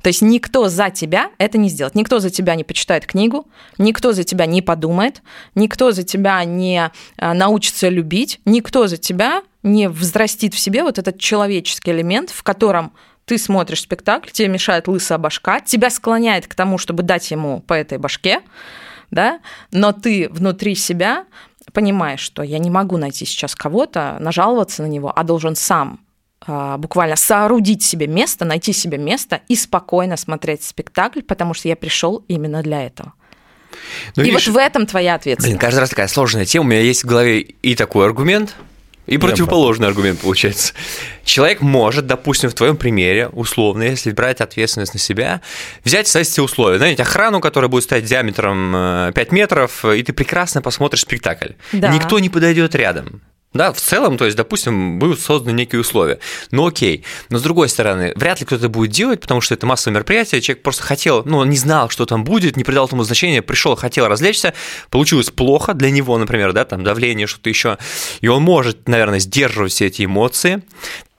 [0.02, 1.96] То есть никто за тебя это не сделает.
[1.96, 3.46] Никто за тебя не почитает книгу,
[3.78, 5.22] никто за тебя не подумает,
[5.56, 11.00] никто за тебя не а, научится любить, никто за тебя не взрастит в себе вот
[11.00, 12.92] этот человеческий элемент, в котором
[13.26, 17.74] ты смотришь спектакль, тебе мешает лысая башка, тебя склоняет к тому, чтобы дать ему по
[17.74, 18.42] этой башке,
[19.12, 19.40] да,
[19.72, 21.26] но ты внутри себя
[21.72, 26.00] понимаешь, что я не могу найти сейчас кого-то, нажаловаться на него, а должен сам
[26.46, 31.76] а, буквально соорудить себе место, найти себе место и спокойно смотреть спектакль, потому что я
[31.76, 33.14] пришел именно для этого.
[34.16, 35.54] Ну, и видишь, вот в этом твоя ответственность.
[35.54, 36.66] Блин, каждый раз такая сложная тема.
[36.66, 38.56] У меня есть в голове и такой аргумент,
[39.06, 40.74] и противоположный аргумент получается.
[41.26, 45.42] Человек может, допустим, в твоем примере, условно, если брать ответственность на себя,
[45.84, 46.78] взять все условия.
[46.78, 51.52] Знаете, охрану, которая будет стоять диаметром 5 э, метров, и ты прекрасно посмотришь спектакль.
[51.72, 51.90] Да.
[51.90, 53.22] Никто не подойдет рядом.
[53.54, 56.20] Да, в целом, то есть, допустим, будут созданы некие условия.
[56.52, 57.04] Ну окей.
[57.30, 60.64] Но с другой стороны, вряд ли кто-то будет делать, потому что это массовое мероприятие, человек
[60.64, 64.54] просто хотел, ну, не знал, что там будет, не придал этому значения, пришел, хотел развлечься,
[64.90, 67.78] получилось плохо для него, например, да, там давление, что-то еще,
[68.22, 70.64] и он может, наверное, сдерживать все эти эмоции,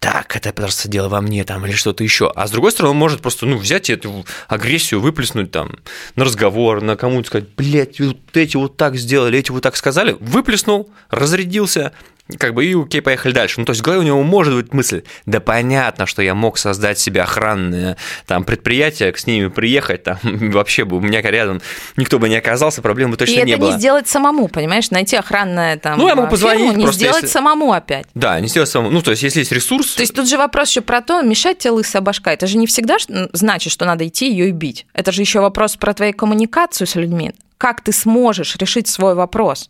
[0.05, 2.31] так, это просто дело во мне там или что-то еще.
[2.37, 5.79] А с другой стороны, он может просто ну, взять эту агрессию, выплеснуть там
[6.15, 10.15] на разговор, на кому-то сказать, блядь, вот эти вот так сделали, эти вот так сказали,
[10.21, 11.93] выплеснул, разрядился,
[12.39, 13.61] как бы и окей, поехали дальше.
[13.61, 16.57] Ну, то есть в голове у него может быть мысль, да понятно, что я мог
[16.57, 21.61] создать себе охранное там предприятие, с ними приехать, там вообще бы у меня рядом
[21.97, 23.73] никто бы не оказался, проблем бы точно и не это было.
[23.73, 27.23] не сделать самому, понимаешь, найти охранное там Ну, я могу позвонить, фирму, не просто сделать
[27.25, 28.07] если- самому опять.
[28.15, 28.91] Да, не сделать самому.
[28.91, 31.59] Ну, то есть если есть ресурс, То есть тут же вопрос еще про то, мешать
[31.59, 32.33] тебе лысая башка.
[32.33, 32.97] Это же не всегда
[33.33, 34.87] значит, что надо идти ее и бить.
[34.95, 37.33] Это же еще вопрос про твою коммуникацию с людьми.
[37.59, 39.69] Как ты сможешь решить свой вопрос?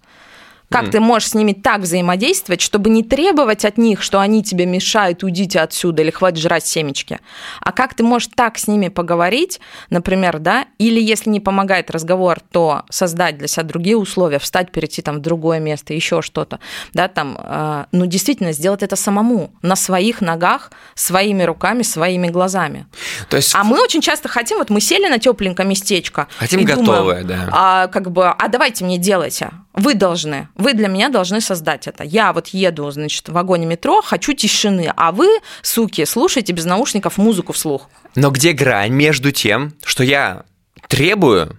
[0.75, 4.67] Как ты можешь с ними так взаимодействовать, чтобы не требовать от них, что они тебе
[4.67, 7.21] мешают, уйдите отсюда или хватит жрать семечки.
[7.61, 9.61] А как ты можешь так с ними поговорить,
[9.91, 15.03] например, да, или если не помогает разговор, то создать для себя другие условия, встать, перейти
[15.03, 16.61] там в другое место, еще что-то,
[16.93, 22.87] да, там, э, ну, действительно, сделать это самому, на своих ногах, своими руками, своими глазами.
[23.29, 26.29] то есть А мы очень часто хотим, вот мы сели на тепленькое местечко.
[26.39, 27.49] Хотим и думаем, готовое, да.
[27.53, 29.51] А, как бы, а давайте мне делайте.
[29.75, 32.05] Вы должны, вы для меня должны создать это.
[32.05, 35.29] Я вот еду, значит, в вагоне метро, хочу тишины, а вы,
[35.63, 37.91] суки, слушайте без наушников музыку вслух.
[38.15, 40.45] Но где грань между тем, что я
[40.89, 41.59] требую,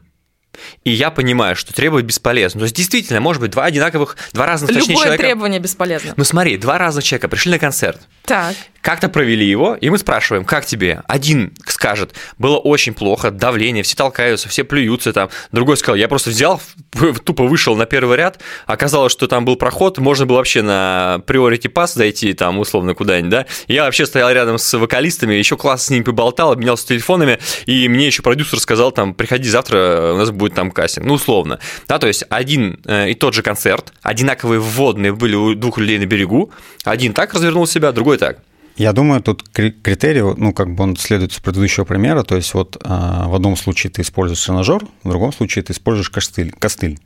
[0.86, 2.60] и я понимаю, что требовать бесполезно.
[2.60, 5.24] То есть, действительно, может быть, два одинаковых, два разных, точнее, Любое человека...
[5.24, 6.14] требование бесполезно.
[6.16, 8.56] Ну смотри, два разных человека пришли на концерт, Так.
[8.86, 11.02] Как-то провели его, и мы спрашиваем, как тебе?
[11.08, 15.30] Один скажет, было очень плохо, давление, все толкаются, все плюются там.
[15.52, 16.62] Другой сказал, я просто взял,
[17.26, 21.68] тупо вышел на первый ряд, оказалось, что там был проход, можно было вообще на priority
[21.68, 23.46] pass зайти там условно куда-нибудь, да.
[23.68, 28.06] Я вообще стоял рядом с вокалистами, еще класс с ними поболтал, обменялся телефонами, и мне
[28.06, 31.60] еще продюсер сказал, там, приходи завтра, у нас будет там кастинг, ну условно.
[31.88, 35.98] Да, то есть один э, и тот же концерт, одинаковые вводные были у двух людей
[35.98, 36.52] на берегу,
[36.84, 38.38] один так развернул себя, другой так.
[38.76, 42.54] Я думаю, тут кри- критерий, ну, как бы он следует с предыдущего примера, то есть
[42.54, 46.52] вот а, в одном случае ты используешь тренажер, в другом случае ты используешь костыль.
[46.52, 47.00] костыль.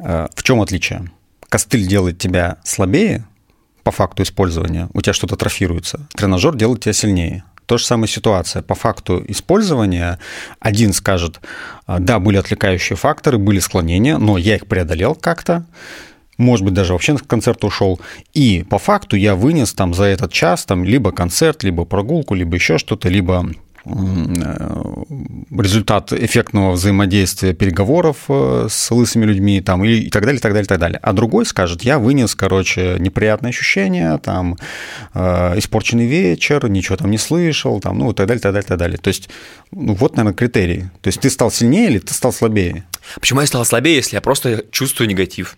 [0.00, 1.10] А, В чем отличие?
[1.48, 3.24] Костыль делает тебя слабее
[3.84, 6.08] по факту использования, у тебя что-то трофируется.
[6.14, 7.44] Тренажер делает тебя сильнее.
[7.66, 8.62] То же самая ситуация.
[8.62, 10.18] По факту использования
[10.58, 11.38] один скажет,
[11.86, 15.64] а, да, были отвлекающие факторы, были склонения, но я их преодолел как-то,
[16.38, 18.00] может быть, даже вообще на концерт ушел.
[18.32, 22.54] И по факту я вынес там за этот час там либо концерт, либо прогулку, либо
[22.54, 23.50] еще что-то, либо
[23.84, 23.90] э,
[25.50, 30.52] результат эффектного взаимодействия переговоров э, с лысыми людьми там, и, и так далее, и так
[30.52, 31.00] далее, и так далее.
[31.02, 34.56] А другой скажет, я вынес, короче, неприятные ощущения, там,
[35.14, 38.64] э, испорченный вечер, ничего там не слышал, там, ну, и так далее, и так далее,
[38.64, 38.98] и так далее.
[38.98, 39.28] То есть,
[39.72, 40.82] ну, вот, наверное, критерий.
[41.00, 42.84] То есть ты стал сильнее или ты стал слабее?
[43.16, 45.56] Почему я стал слабее, если я просто чувствую негатив?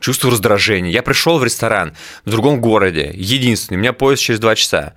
[0.00, 0.92] Чувствую раздражение.
[0.92, 4.94] Я пришел в ресторан в другом городе, единственный, у меня поезд через два часа.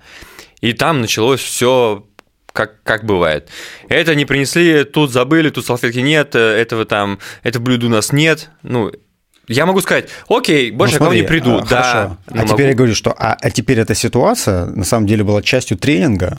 [0.60, 2.06] И там началось все
[2.52, 3.48] как, как бывает.
[3.88, 8.12] Это не принесли, тут забыли, тут салфетки нет, э, этого там, это блюдо у нас
[8.12, 8.50] нет.
[8.62, 8.92] Ну,
[9.48, 11.56] я могу сказать, окей, больше Ну, я к вам не смотри, приду.
[11.58, 12.18] а, да, хорошо.
[12.28, 15.42] А теперь могу- я говорю, что а, а теперь эта ситуация на самом деле была
[15.42, 16.38] частью тренинга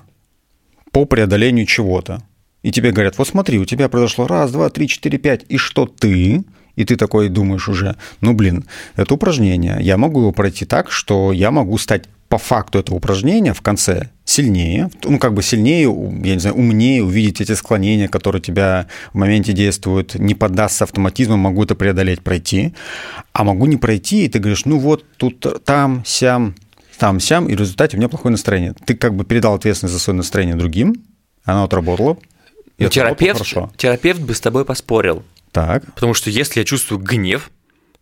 [0.91, 2.23] по преодолению чего-то.
[2.61, 5.85] И тебе говорят, вот смотри, у тебя произошло раз, два, три, четыре, пять, и что
[5.85, 6.43] ты?
[6.75, 11.31] И ты такой думаешь уже, ну блин, это упражнение, я могу его пройти так, что
[11.31, 16.33] я могу стать по факту этого упражнения в конце сильнее, ну как бы сильнее, я
[16.33, 21.63] не знаю, умнее, увидеть эти склонения, которые тебя в моменте действуют, не поддастся автоматизму, могу
[21.63, 22.73] это преодолеть, пройти,
[23.33, 26.55] а могу не пройти, и ты говоришь, ну вот тут там, сям,
[26.97, 28.73] там, сям, и в результате у меня плохое настроение.
[28.83, 30.95] Ты как бы передал ответственность за свое настроение другим,
[31.43, 32.17] она отработала,
[32.79, 33.71] и Ну, терапевт, хорошо.
[33.77, 35.21] терапевт бы с тобой поспорил.
[35.53, 37.51] Так, Потому что если я чувствую гнев,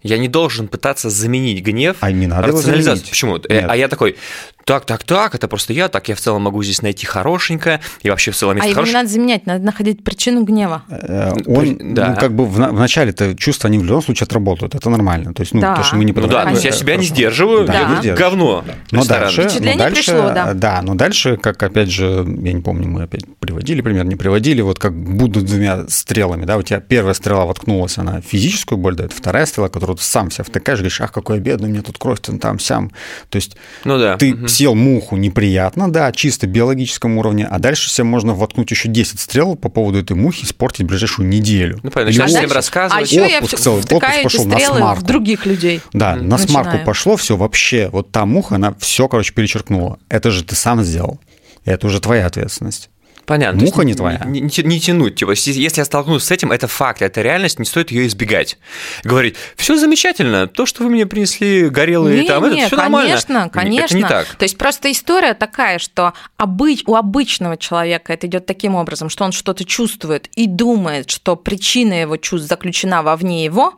[0.01, 3.09] я не должен пытаться заменить гнев А не надо его заменить.
[3.09, 3.37] Почему?
[3.37, 3.65] Э, Нет.
[3.69, 4.15] А я такой,
[4.65, 8.09] так, так, так, это просто я, так я в целом могу здесь найти хорошенькое, и
[8.09, 10.83] вообще в целом А есть его не надо заменять, надо находить причину гнева.
[10.89, 12.09] Э, Он, да.
[12.09, 15.33] ну, как бы в, на- в начале-то чувства, они в любом случае отработают, это нормально.
[15.33, 15.75] То есть, ну, Да.
[15.75, 17.15] то, что мы не Ну да, то есть я это себя не хорошо.
[17.15, 18.17] сдерживаю, Да, я не сдерживаю.
[18.17, 18.63] говно.
[18.91, 20.53] Но дальше, Впечатление но дальше, пришло, да.
[20.53, 24.61] Да, но дальше, как опять же, я не помню, мы опять приводили пример, не приводили,
[24.61, 29.13] вот как будут двумя стрелами, да, у тебя первая стрела воткнулась, она физическую боль дает,
[29.13, 31.97] вторая стрела, которую ты сам себя втыкаешь, говоришь, ах, какой я бедный, у меня тут
[31.97, 32.91] кровь там, там, сям.
[33.29, 34.17] То есть Ну да.
[34.17, 34.47] ты мгм.
[34.51, 39.55] Съел муху неприятно, да, чисто биологическом уровне, а дальше себе можно воткнуть еще 10 стрел
[39.55, 41.79] по поводу этой мухи, испортить ближайшую неделю.
[41.81, 43.01] Ну, понятно, Или начинаешь всем рассказывать.
[43.01, 45.05] А еще я Отпуск в- целый, отпуск пошел на стрелы в смарку.
[45.05, 45.81] других людей.
[45.93, 46.29] Да, Мгм.
[46.29, 46.85] на смарку Начинаю.
[46.85, 49.97] пошло, все вообще, вот та муха, она все, короче, перечеркнула.
[50.09, 51.19] Это же ты сам сделал.
[51.65, 52.90] Это уже твоя ответственность.
[53.31, 53.61] Понятно.
[53.63, 54.21] Муха не твоя.
[54.25, 55.15] Не, не- не тянуть.
[55.15, 58.57] Типа, если я столкнусь с этим, это факт, это реальность, не стоит ее избегать.
[59.05, 63.07] Говорить, все замечательно, то, что вы мне принесли горелые Не, там, не, это все нормально.
[63.07, 63.85] конечно, конечно.
[63.85, 64.25] Это не так.
[64.35, 69.23] То есть просто история такая, что обыч- у обычного человека это идет таким образом, что
[69.23, 73.75] он что-то чувствует и думает, что причина его чувств заключена вовне его,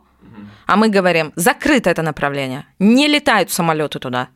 [0.66, 4.30] а мы говорим, закрыто это направление, не летают самолеты туда.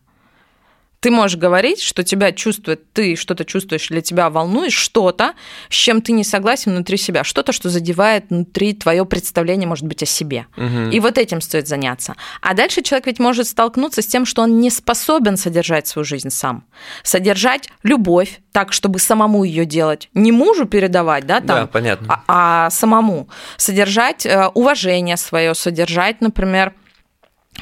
[1.01, 5.35] Ты можешь говорить, что тебя чувствует, ты что-то чувствуешь, для тебя волнует что-то,
[5.69, 10.03] с чем ты не согласен внутри себя, что-то, что задевает внутри твое представление, может быть,
[10.03, 10.47] о себе.
[10.57, 10.91] Угу.
[10.93, 12.17] И вот этим стоит заняться.
[12.41, 16.31] А дальше человек ведь может столкнуться с тем, что он не способен содержать свою жизнь
[16.31, 16.65] сам.
[17.05, 20.09] Содержать любовь так, чтобы самому ее делать.
[20.15, 22.23] Не мужу передавать, да, там, да, понятно.
[22.27, 23.29] А, а самому.
[23.57, 26.73] Содержать э, уважение свое, содержать, например,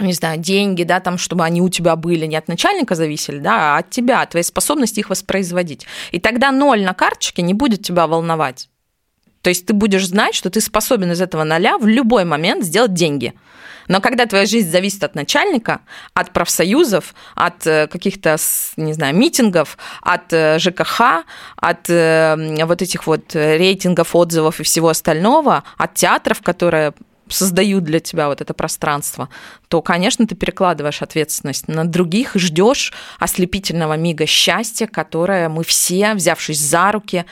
[0.00, 3.76] не знаю, деньги, да, там, чтобы они у тебя были, не от начальника зависели, да,
[3.76, 5.86] а от тебя, от твоей способности их воспроизводить.
[6.10, 8.68] И тогда ноль на карточке не будет тебя волновать.
[9.42, 12.94] То есть ты будешь знать, что ты способен из этого ноля в любой момент сделать
[12.94, 13.34] деньги.
[13.88, 15.82] Но когда твоя жизнь зависит от начальника,
[16.14, 18.36] от профсоюзов, от э, каких-то,
[18.76, 21.24] не знаю, митингов, от э, ЖКХ,
[21.56, 26.92] от э, вот этих вот рейтингов, отзывов и всего остального, от театров, которые
[27.28, 29.28] создают для тебя вот это пространство,
[29.68, 36.14] то, конечно, ты перекладываешь ответственность на других и ждешь ослепительного мига счастья, которое мы все,
[36.14, 37.24] взявшись за руки,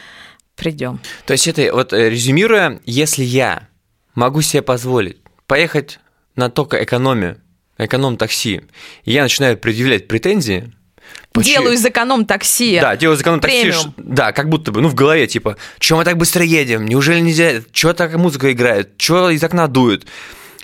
[0.56, 1.00] придем.
[1.26, 3.68] То есть это, вот э, резюмируя, если я
[4.14, 6.00] могу себе позволить поехать
[6.36, 7.40] на только экономию,
[7.78, 8.62] эконом-такси,
[9.04, 10.72] я начинаю предъявлять претензии,
[11.34, 11.54] Почему?
[11.54, 12.78] Делаю из эконом-такси.
[12.80, 13.72] Да, делаю из эконом-такси.
[13.96, 16.86] Да, как будто бы, ну, в голове, типа, чего мы так быстро едем?
[16.86, 17.60] Неужели нельзя?
[17.72, 18.96] Чего так музыка играет?
[18.98, 20.06] Чего из окна дует?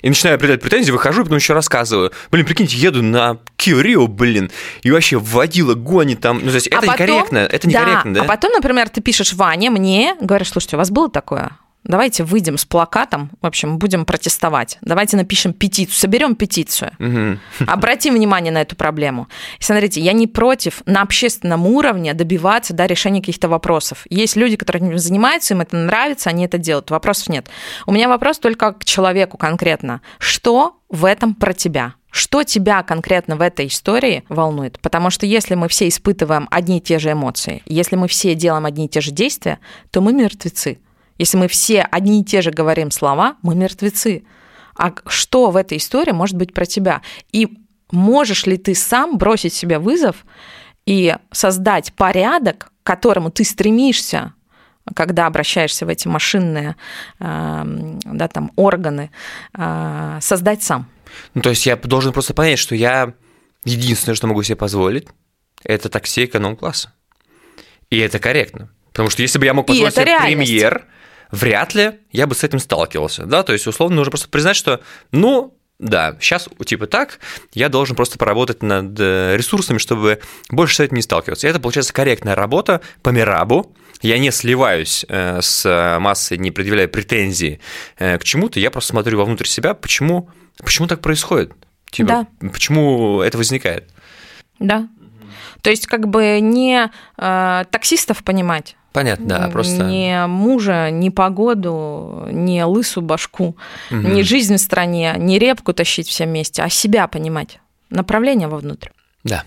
[0.01, 2.13] И начинаю определять претензии, выхожу, и потом еще рассказываю.
[2.31, 4.49] Блин, прикиньте, еду на Кио блин,
[4.81, 6.39] и вообще водила, гонит там.
[6.41, 8.25] Ну, то есть а это потом, некорректно, это некорректно, да, да?
[8.25, 11.57] А потом, например, ты пишешь Ване, мне, говоришь, слушайте, у вас было такое?
[11.83, 14.77] Давайте выйдем с плакатом, в общем, будем протестовать.
[14.81, 16.91] Давайте напишем петицию, соберем петицию.
[16.99, 17.65] Угу.
[17.67, 19.27] Обратим внимание на эту проблему.
[19.59, 24.05] И смотрите, я не против на общественном уровне добиваться да, решения каких-то вопросов.
[24.09, 26.91] Есть люди, которые этим занимаются, им это нравится, они это делают.
[26.91, 27.49] Вопросов нет.
[27.87, 30.01] У меня вопрос только к человеку конкретно.
[30.19, 31.95] Что в этом про тебя?
[32.11, 34.79] Что тебя конкретно в этой истории волнует?
[34.81, 38.65] Потому что если мы все испытываем одни и те же эмоции, если мы все делаем
[38.65, 39.59] одни и те же действия,
[39.91, 40.79] то мы мертвецы.
[41.21, 44.23] Если мы все одни и те же говорим слова, мы мертвецы.
[44.75, 47.03] А что в этой истории может быть про тебя?
[47.31, 47.59] И
[47.91, 50.25] можешь ли ты сам бросить себе вызов
[50.87, 54.33] и создать порядок, к которому ты стремишься,
[54.95, 56.75] когда обращаешься в эти машинные
[57.19, 59.11] эм, да, там, органы,
[59.55, 60.87] э, создать сам?
[61.35, 63.13] Ну, то есть я должен просто понять, что я
[63.63, 65.07] единственное, что могу себе позволить,
[65.63, 66.93] это такси эконом-класса.
[67.91, 68.71] И это корректно.
[68.91, 70.87] Потому что если бы я мог позволить себе премьер,
[71.31, 74.81] вряд ли я бы с этим сталкивался, да, то есть, условно, нужно просто признать, что,
[75.11, 77.19] ну, да, сейчас типа так,
[77.53, 81.47] я должен просто поработать над э, ресурсами, чтобы больше с этим не сталкиваться.
[81.47, 86.89] И это, получается, корректная работа по Мирабу, я не сливаюсь э, с массой, не предъявляю
[86.89, 87.59] претензий
[87.97, 91.53] э, к чему-то, я просто смотрю вовнутрь себя, почему, почему так происходит,
[91.89, 92.49] типа, да.
[92.49, 93.89] почему это возникает.
[94.59, 94.87] Да.
[95.61, 99.83] То есть как бы не э, таксистов понимать, Понятно, да, просто...
[99.83, 103.55] Не мужа, не погоду, не лысую башку,
[103.89, 103.97] угу.
[103.97, 108.89] не жизнь в стране, не репку тащить все вместе, а себя понимать, направление вовнутрь.
[109.23, 109.43] Да.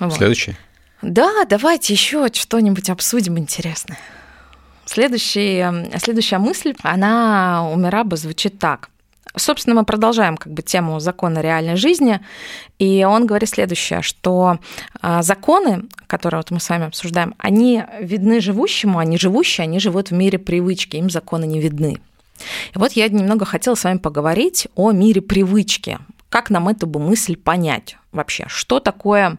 [0.00, 0.14] Вот.
[0.14, 0.56] Следующий?
[1.00, 3.98] Да, давайте еще что-нибудь обсудим интересное.
[4.84, 8.90] Следующая, следующая мысль, она у Мираба звучит так.
[9.36, 12.20] Собственно, мы продолжаем как бы тему закона реальной жизни,
[12.78, 14.58] и он говорит следующее, что
[15.00, 20.10] а, законы, которые вот мы с вами обсуждаем, они видны живущему, они живущие, они живут
[20.10, 21.98] в мире привычки, им законы не видны.
[22.74, 25.98] И вот я немного хотела с вами поговорить о мире привычки.
[26.28, 28.44] Как нам эту бы мысль понять вообще?
[28.48, 29.38] Что такое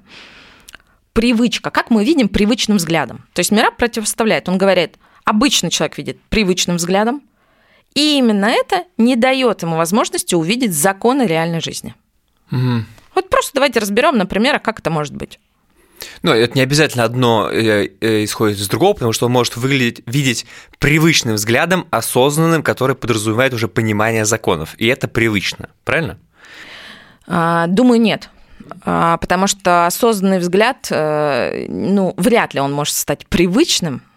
[1.13, 1.69] привычка?
[1.69, 3.25] Как мы видим привычным взглядом?
[3.33, 4.49] То есть Мира противоставляет.
[4.49, 7.21] Он говорит, обычный человек видит привычным взглядом,
[7.95, 11.95] и именно это не дает ему возможности увидеть законы реальной жизни.
[12.51, 12.85] Угу.
[13.15, 15.39] Вот просто давайте разберем на примерах, как это может быть.
[16.21, 20.01] Ну, это не обязательно одно э, э, исходит из другого, потому что он может выглядеть,
[20.05, 20.45] видеть
[20.79, 24.75] привычным взглядом, осознанным, который подразумевает уже понимание законов.
[24.77, 26.17] И это привычно, правильно?
[27.27, 28.29] А, думаю, нет.
[28.83, 34.12] А, потому что осознанный взгляд, э, ну, вряд ли он может стать привычным, а,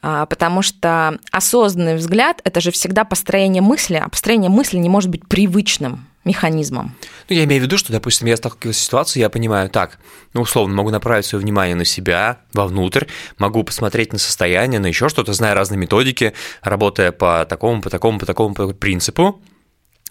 [0.00, 5.26] потому что осознанный взгляд– это же всегда построение мысли, а построение мысли не может быть
[5.28, 6.94] привычным механизмом.
[7.30, 9.98] Ну, я имею в виду, что, допустим, я сталкиваюсь с ситуацией, я понимаю, так,
[10.34, 13.04] ну, условно, могу направить свое внимание на себя, вовнутрь,
[13.38, 18.18] могу посмотреть на состояние, на еще что-то, зная разные методики, работая по такому, по такому,
[18.18, 19.40] по такому принципу,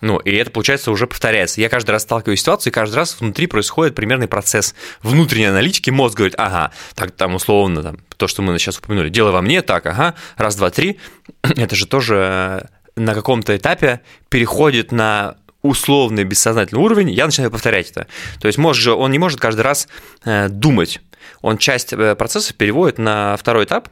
[0.02, 1.62] ну, и это, получается, уже повторяется.
[1.62, 5.90] Я каждый раз сталкиваюсь с ситуацией, и каждый раз внутри происходит примерный процесс внутренней аналитики.
[5.90, 9.62] Мозг говорит, ага, так там условно, там, то, что мы сейчас упомянули, дело во мне,
[9.62, 11.00] так, ага, раз, два, три.
[11.44, 18.08] Это же тоже на каком-то этапе переходит на условный бессознательный уровень, я начинаю повторять это.
[18.40, 19.88] То есть мозг же, он не может каждый раз
[20.24, 21.02] э, думать.
[21.42, 23.90] Он часть э, процессов переводит на второй этап,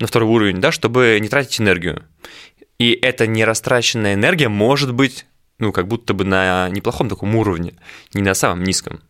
[0.00, 2.04] на второй уровень, да, чтобы не тратить энергию.
[2.78, 5.26] И эта нерастраченная энергия может быть,
[5.62, 7.74] ну, как будто бы на неплохом таком уровне,
[8.14, 9.00] не на самом низком.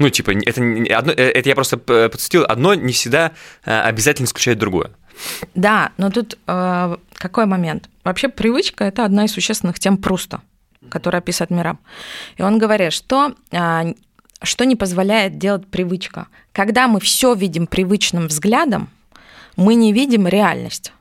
[0.00, 0.60] Ну, типа, это,
[0.96, 3.32] одно, э, это я просто подцитил, одно не всегда
[3.64, 4.92] обязательно исключает другое.
[5.54, 7.88] Да, но тут э, какой момент?
[8.04, 10.40] Вообще привычка– это одна из существенных тем Пруста,
[10.88, 11.78] которая описывает мира.
[12.36, 13.94] И он говорит, что э,
[14.42, 16.28] что не позволяет делать привычка.
[16.52, 18.90] Когда мы все видим привычным взглядом,
[19.56, 20.92] мы не видим реальность.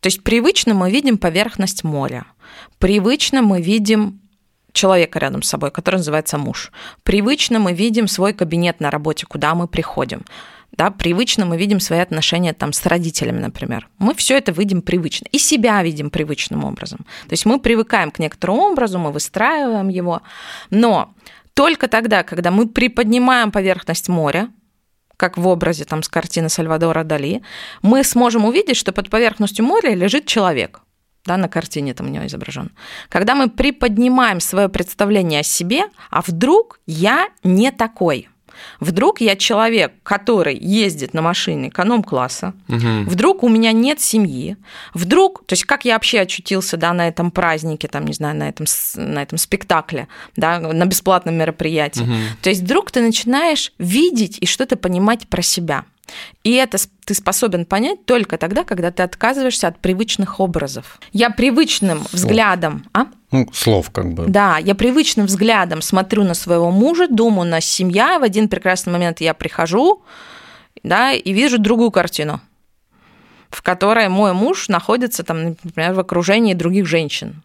[0.00, 2.26] То есть привычно мы видим поверхность моря,
[2.78, 4.20] привычно мы видим
[4.72, 6.72] человека рядом с собой, который называется муж.
[7.02, 10.24] Привычно мы видим свой кабинет на работе, куда мы приходим
[10.76, 13.88] да, привычно мы видим свои отношения там с родителями, например.
[13.98, 15.26] Мы все это видим привычно.
[15.32, 17.00] И себя видим привычным образом.
[17.28, 20.22] То есть мы привыкаем к некоторому образу, мы выстраиваем его.
[20.70, 21.14] Но
[21.54, 24.48] только тогда, когда мы приподнимаем поверхность моря,
[25.16, 27.42] как в образе там с картины Сальвадора Дали,
[27.82, 30.80] мы сможем увидеть, что под поверхностью моря лежит человек.
[31.26, 32.70] Да, на картине там у него изображен.
[33.08, 38.28] Когда мы приподнимаем свое представление о себе, а вдруг я не такой–
[38.80, 42.78] Вдруг я человек, который ездит на машине эконом-класса, угу.
[43.06, 44.56] вдруг у меня нет семьи,
[44.92, 48.48] вдруг, то есть как я вообще очутился да, на этом празднике, там, не знаю, на
[48.48, 48.66] этом,
[48.96, 52.02] на этом спектакле, да, на бесплатном мероприятии.
[52.02, 52.12] Угу.
[52.42, 55.84] То есть вдруг ты начинаешь видеть и что-то понимать про себя.
[56.42, 60.98] И это ты способен понять только тогда, когда ты отказываешься от привычных образов.
[61.12, 62.84] Я привычным взглядом...
[62.92, 63.06] А?
[63.30, 64.26] Ну, слов как бы.
[64.26, 68.18] Да, я привычным взглядом смотрю на своего мужа, думаю, на семья.
[68.18, 70.02] В один прекрасный момент я прихожу,
[70.82, 72.40] да, и вижу другую картину,
[73.50, 77.42] в которой мой муж находится, там, например, в окружении других женщин.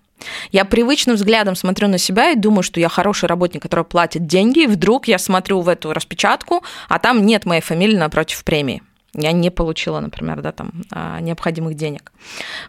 [0.52, 4.64] Я привычным взглядом смотрю на себя и думаю, что я хороший работник, который платит деньги,
[4.64, 8.82] и вдруг я смотрю в эту распечатку, а там нет моей фамилии напротив премии.
[9.14, 12.12] Я не получила, например, да, там, а, необходимых денег.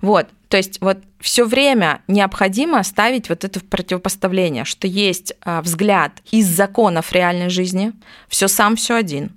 [0.00, 6.12] Вот, то есть вот все время необходимо ставить вот это противопоставление, что есть а, взгляд
[6.30, 7.92] из законов реальной жизни,
[8.28, 9.36] все сам, все один.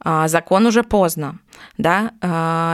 [0.00, 1.38] А, закон уже поздно,
[1.78, 2.12] да,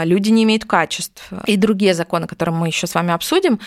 [0.05, 3.61] люди не имеют качеств и другие законы, которые мы еще с вами обсудим.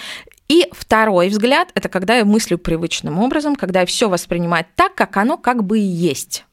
[0.53, 5.17] И второй взгляд– это когда я мыслю привычным образом, когда я все воспринимаю так, как
[5.17, 6.45] оно как бы и есть.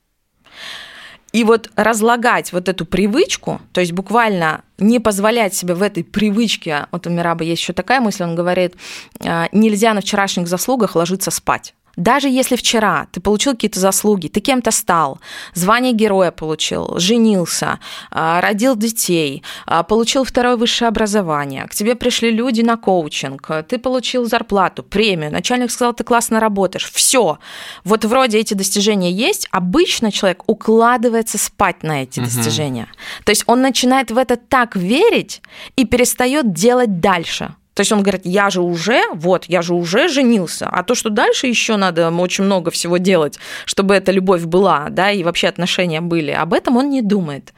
[1.34, 6.86] И вот разлагать вот эту привычку, то есть буквально не позволять себе в этой привычке,
[6.92, 8.74] вот у Мираба есть еще такая мысль, он говорит,
[9.22, 11.74] «А, нельзя на вчерашних заслугах ложиться спать.
[11.96, 15.20] Даже если вчера ты получил какие-то заслуги, ты кем-то стал,
[15.54, 17.78] звание героя получил, женился,
[18.10, 23.78] а, родил детей, а, получил второе высшее образование, к тебе пришли люди на коучинг, ты
[23.78, 27.38] получил зарплату, премию, начальник сказал, ты классно работаешь, все.
[27.84, 32.26] Вот вроде эти достижения есть, обычно человек укладывается спать на эти угу.
[32.28, 32.88] достижения.
[33.24, 35.42] То есть он начинает в это так верить
[35.76, 37.54] и перестает делать дальше.
[37.80, 41.08] То есть он говорит, я же уже, вот, я же уже женился, а то, что
[41.08, 46.02] дальше еще надо очень много всего делать, чтобы эта любовь была, да, и вообще отношения
[46.02, 47.54] были, об этом он не думает.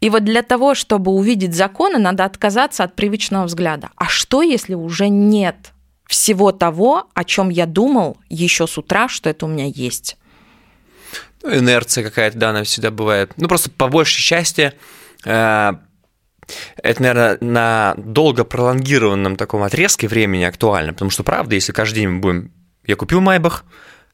[0.00, 3.90] И вот для того, чтобы увидеть законы, надо отказаться от привычного взгляда.
[3.94, 5.70] А что, если уже нет
[6.08, 10.16] всего того, о чем я думал еще с утра, что это у меня есть?
[11.44, 13.30] Инерция какая-то, да, она всегда бывает.
[13.36, 14.72] Ну, просто по большей части
[15.24, 15.72] э,
[16.82, 22.08] это, наверное, на долго пролонгированном таком отрезке времени актуально, потому что, правда, если каждый день
[22.08, 22.52] мы будем...
[22.84, 23.64] Я купил Майбах,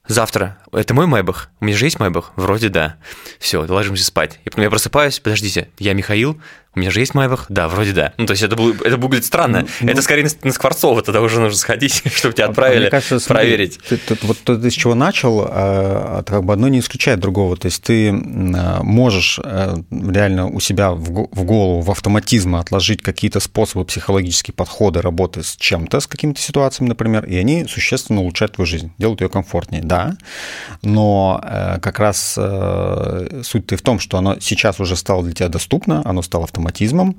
[0.07, 1.51] завтра, это мой Майбах?
[1.61, 2.33] У меня же есть Майбах?
[2.37, 2.97] Вроде да.
[3.39, 4.41] Все, ложимся спать.
[4.45, 6.41] И потом я просыпаюсь, подождите, я Михаил,
[6.75, 7.47] у меня же есть Майбах?
[7.49, 8.13] Да, вроде да.
[8.19, 8.55] Ну, то есть это,
[8.85, 9.67] это выглядит странно.
[9.81, 10.03] Ну, это ну.
[10.03, 13.79] скорее на, Скворцова тогда уже нужно сходить, чтобы тебя отправили Мне кажется, смотри, проверить.
[13.89, 17.57] Ты, ты, вот ты с чего начал, а, как бы одно не исключает другого.
[17.57, 23.03] То есть ты а, можешь а, реально у себя в, в голову, в автоматизм отложить
[23.03, 28.53] какие-то способы психологические подходы работы с чем-то, с какими-то ситуациями, например, и они существенно улучшают
[28.53, 30.17] твою жизнь, делают ее комфортнее, да.
[30.83, 35.49] Но э, как раз э, суть-то в том, что оно сейчас уже стало для тебя
[35.49, 37.17] доступно, оно стало автоматизмом, автоматизмом.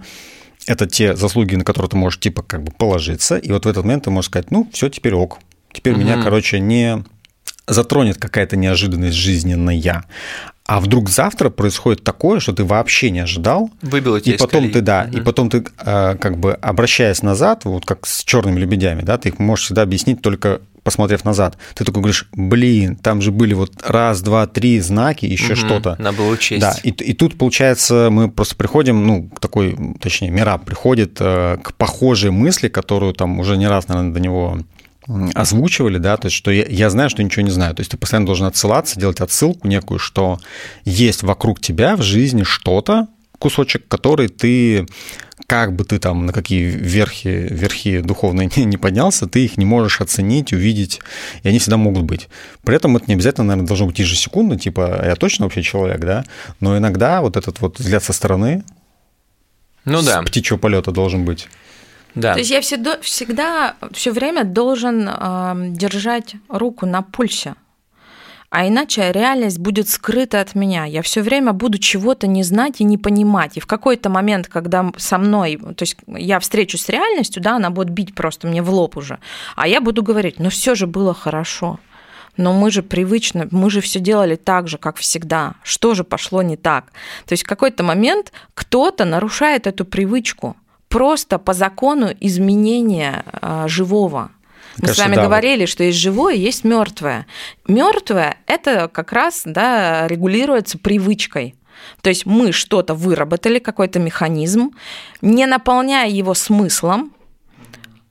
[0.68, 3.84] Это те заслуги, на которые ты можешь типа как бы положиться, и вот в этот
[3.84, 5.40] момент ты можешь сказать, ну, все, теперь ок.
[5.72, 6.02] Теперь угу.
[6.02, 7.04] меня, короче, не
[7.68, 10.06] затронет какая-то неожиданность жизненная.
[10.66, 13.72] А вдруг завтра происходит такое, что ты вообще не ожидал.
[13.82, 15.18] Выбило тебя И потом ты, да, угу.
[15.18, 19.30] и потом ты, э, как бы обращаясь назад, вот как с черными лебедями, да, ты
[19.30, 23.72] их можешь всегда объяснить только посмотрев назад, ты такой говоришь, блин, там же были вот
[23.86, 25.96] раз, два, три знаки, еще угу, что-то.
[26.00, 26.62] Надо было учесть.
[26.62, 31.58] Да, и, и тут, получается, мы просто приходим, ну, к такой, точнее, Мира приходит э,
[31.62, 34.60] к похожей мысли, которую там уже не раз, наверное, до него
[35.34, 37.74] озвучивали, да, то есть что я, я знаю, что ничего не знаю.
[37.74, 40.40] То есть ты постоянно должен отсылаться, делать отсылку некую, что
[40.86, 43.08] есть вокруг тебя в жизни что-то,
[43.40, 44.86] кусочек, который ты
[45.48, 49.66] как бы ты там на какие верхи, верхи духовные не, не поднялся, ты их не
[49.66, 51.00] можешь оценить, увидеть,
[51.42, 52.30] и они всегда могут быть.
[52.64, 56.24] При этом это не обязательно, наверное, должно быть ежесекундно, типа, я точно вообще человек, да,
[56.60, 58.64] но иногда вот этот вот взгляд со стороны,
[59.86, 60.22] ну да.
[60.22, 61.48] птичьего полета должен быть.
[62.16, 62.34] Да.
[62.34, 67.56] То есть я всегда, всегда все время должен э, держать руку на пульсе
[68.50, 70.86] а иначе реальность будет скрыта от меня.
[70.86, 73.58] Я все время буду чего-то не знать и не понимать.
[73.58, 77.70] И в какой-то момент, когда со мной, то есть я встречусь с реальностью, да, она
[77.70, 79.20] будет бить просто мне в лоб уже,
[79.56, 81.80] а я буду говорить, ну все же было хорошо.
[82.38, 85.56] Но мы же привычно, мы же все делали так же, как всегда.
[85.62, 86.86] Что же пошло не так?
[87.26, 90.56] То есть в какой-то момент кто-то нарушает эту привычку
[90.88, 94.32] просто по закону изменения э, живого.
[94.80, 95.70] Мы Кажется, с вами да, говорили, вот.
[95.70, 97.28] что есть живое, есть мертвое.
[97.68, 101.56] Мертвое это как раз да, регулируется привычкой.
[102.02, 104.72] То есть мы что-то выработали, какой-то механизм,
[105.22, 107.14] не наполняя его смыслом,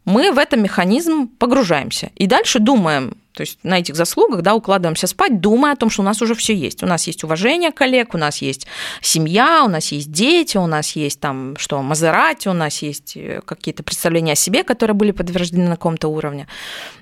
[0.04, 2.10] мы в этот механизм погружаемся.
[2.16, 6.02] И дальше думаем, то есть на этих заслугах, да, укладываемся спать, думая о том, что
[6.02, 6.82] у нас уже все есть.
[6.82, 8.66] У нас есть уважение коллег, у нас есть
[9.00, 13.40] семья, у нас есть дети, у нас есть там что, Мазерати, у нас есть э,
[13.44, 16.48] какие-то представления о себе, которые были подтверждены на каком-то уровне.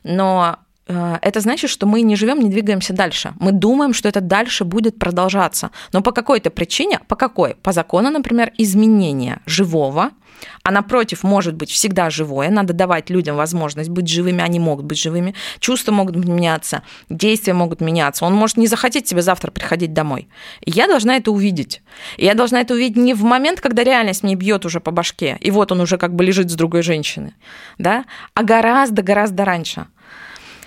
[0.05, 3.33] Но это значит, что мы не живем, не двигаемся дальше.
[3.41, 5.71] Мы думаем, что это дальше будет продолжаться.
[5.93, 7.57] Но по какой-то причине, по какой?
[7.63, 10.11] По закону, например, изменения живого–
[10.63, 12.51] а напротив может быть всегда живое.
[12.51, 15.35] Надо давать людям возможность быть живыми, они могут быть живыми.
[15.61, 18.25] Чувства могут меняться, действия могут меняться.
[18.25, 20.29] Он может не захотеть тебе завтра приходить домой.
[20.65, 21.83] Я должна это увидеть.
[22.17, 25.51] Я должна это увидеть не в момент, когда реальность мне бьет уже по башке, и
[25.51, 27.35] вот он уже как бы лежит с другой женщиной,
[27.79, 29.87] да, а гораздо-гораздо раньше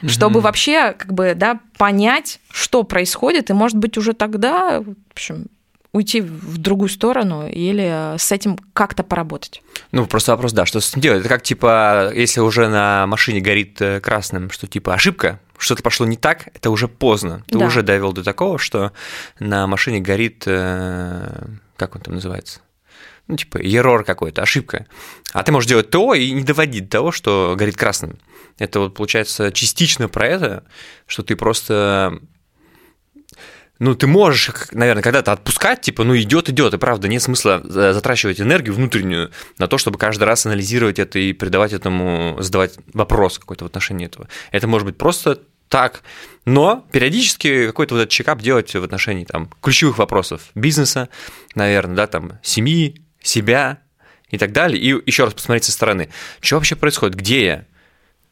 [0.07, 5.47] чтобы вообще как бы да, понять, что происходит, и может быть уже тогда, в общем,
[5.91, 9.61] уйти в другую сторону или с этим как-то поработать.
[9.91, 11.21] Ну, просто вопрос, да, что с этим делать?
[11.21, 16.05] Это как, типа, если уже на машине горит э, красным, что, типа, ошибка, что-то пошло
[16.05, 17.43] не так, это уже поздно.
[17.47, 17.65] Ты да.
[17.65, 18.91] уже довел до такого, что
[19.39, 21.45] на машине горит, э,
[21.75, 22.59] как он там называется?
[23.29, 24.87] Ну, типа, ерор какой-то, ошибка.
[25.33, 28.17] А ты можешь делать то и не доводить до того, что горит красным.
[28.57, 30.63] Это вот, получается, частично про это,
[31.05, 32.19] что ты просто
[33.77, 38.41] ну, ты можешь, наверное, когда-то отпускать, типа, ну, идет, идет, и правда, нет смысла затрачивать
[38.41, 43.63] энергию внутреннюю на то, чтобы каждый раз анализировать это и придавать этому, задавать вопрос какой-то
[43.63, 44.27] в отношении этого.
[44.51, 46.01] Это может быть просто так,
[46.45, 51.09] но периодически какой-то вот этот чекап делать в отношении там ключевых вопросов бизнеса,
[51.53, 53.79] наверное, да, там, семьи, себя
[54.29, 56.09] и так далее, и еще раз посмотреть со стороны,
[56.41, 57.65] что вообще происходит, где я,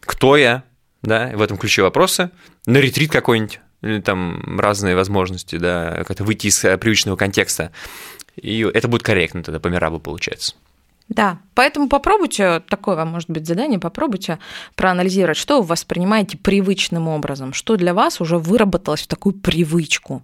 [0.01, 0.63] кто я,
[1.01, 2.31] да, в этом ключе вопросы,
[2.65, 7.71] на ретрит какой-нибудь или там разные возможности, да, как-то выйти из э, привычного контекста.
[8.35, 10.55] И это будет корректно тогда по Мирабу получается.
[11.09, 14.39] Да, поэтому попробуйте, такое вам может быть задание, попробуйте
[14.75, 20.21] проанализировать, что вы воспринимаете привычным образом, что для вас уже выработалось в такую привычку.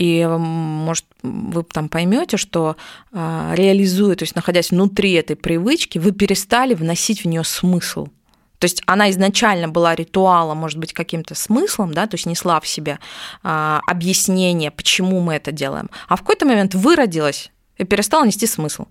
[0.00, 2.76] И, может, вы там поймете, что
[3.12, 8.08] а, реализуя, то есть находясь внутри этой привычки, вы перестали вносить в нее смысл–
[8.60, 12.68] то есть она изначально была ритуалом, может быть, каким-то смыслом, да, то есть несла в
[12.68, 12.98] себе
[13.42, 15.88] а, объяснение, почему мы это делаем.
[16.08, 18.84] А в какой-то момент выродилась и перестала нести смысл.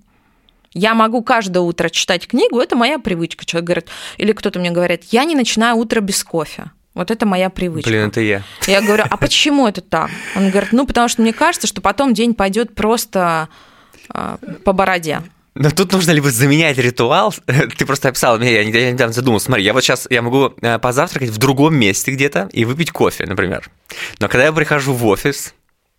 [0.73, 3.45] Я могу каждое утро читать книгу, это моя привычка.
[3.45, 3.87] Человек говорит,
[4.17, 6.71] или кто-то мне говорит, я не начинаю утро без кофе.
[6.93, 7.89] Вот это моя привычка.
[7.89, 8.43] Блин, это я.
[8.67, 10.09] Я говорю, а почему это так?
[10.35, 13.49] Он говорит, ну, потому что мне кажется, что потом день пойдет просто
[14.13, 15.21] э, по бороде.
[15.55, 17.33] Но тут нужно либо заменять ритуал.
[17.77, 19.47] Ты просто описал меня, я недавно задумался.
[19.47, 23.25] Смотри, я вот сейчас я могу э, позавтракать в другом месте где-то и выпить кофе,
[23.25, 23.69] например.
[24.19, 25.53] Но когда я прихожу в офис,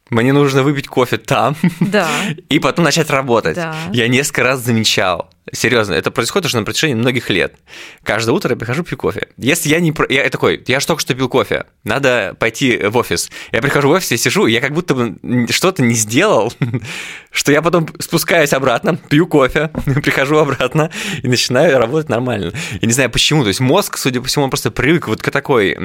[0.08, 2.08] мне нужно выпить кофе там да.
[2.48, 3.54] и потом начать работать.
[3.54, 3.76] Да.
[3.92, 5.30] Я несколько раз замечал.
[5.52, 7.54] Серьезно, это происходит уже на протяжении многих лет.
[8.02, 9.28] Каждое утро я прихожу, пью кофе.
[9.36, 9.92] Если я не...
[10.08, 13.30] Я такой, я же только что пил кофе, надо пойти в офис.
[13.52, 16.52] Я прихожу в офис, я сижу, я как будто бы что-то не сделал,
[17.30, 19.68] что я потом спускаюсь обратно, пью кофе,
[20.02, 20.90] прихожу обратно
[21.22, 22.52] и начинаю работать нормально.
[22.80, 25.30] Я не знаю почему, то есть мозг, судя по всему, он просто привык вот к
[25.30, 25.76] такой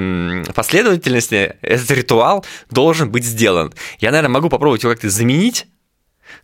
[0.53, 3.74] последовательности, этот ритуал должен быть сделан.
[3.99, 5.68] Я, наверное, могу попробовать его как-то заменить,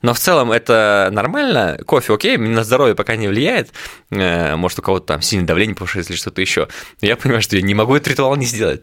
[0.01, 1.77] но в целом это нормально.
[1.86, 3.71] Кофе окей, на здоровье пока не влияет.
[4.09, 6.67] Э, может, у кого-то там сильное давление повышается или что-то еще.
[7.01, 8.82] Но я понимаю, что я не могу этот ритуал не сделать.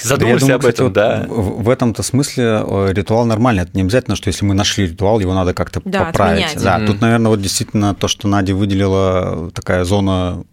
[0.00, 1.26] Задумайся думаю, об этом, кстати, да.
[1.28, 3.64] вот В, этом-то смысле э, ритуал нормальный.
[3.64, 6.44] Это не обязательно, что если мы нашли ритуал, его надо как-то Да, поправить.
[6.44, 6.64] отменять.
[6.64, 6.86] Да, Мгм.
[6.86, 10.44] тут, наверное, вот действительно то, что Надя выделила, такая зона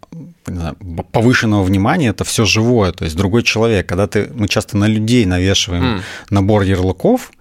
[0.46, 0.76] знаю,
[1.12, 3.86] повышенного внимания, это все живое, то есть другой человек.
[3.86, 6.02] Когда ты, мы часто на людей навешиваем М.
[6.30, 7.32] набор ярлыков,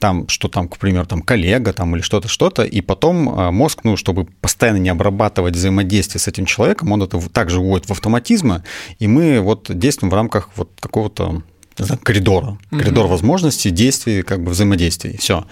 [0.00, 3.80] там, что там, к примеру, там коллега там, или что-то, что-то, и потом а, мозг,
[3.84, 8.64] ну, чтобы постоянно не обрабатывать взаимодействие с этим человеком, он это также вводит в автоматизмы,
[8.98, 11.42] и мы вот действуем в рамках вот какого-то
[12.02, 15.46] коридора, коридор возможностей, действий, как бы взаимодействий, все.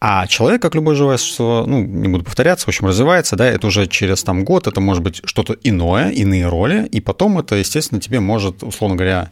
[0.00, 3.66] А человек, как любое живое существо, ну, не буду повторяться, в общем, развивается, да, это
[3.66, 8.00] уже через там год, это может быть что-то иное, иные роли, и потом это, естественно,
[8.00, 9.30] тебе может, условно говоря,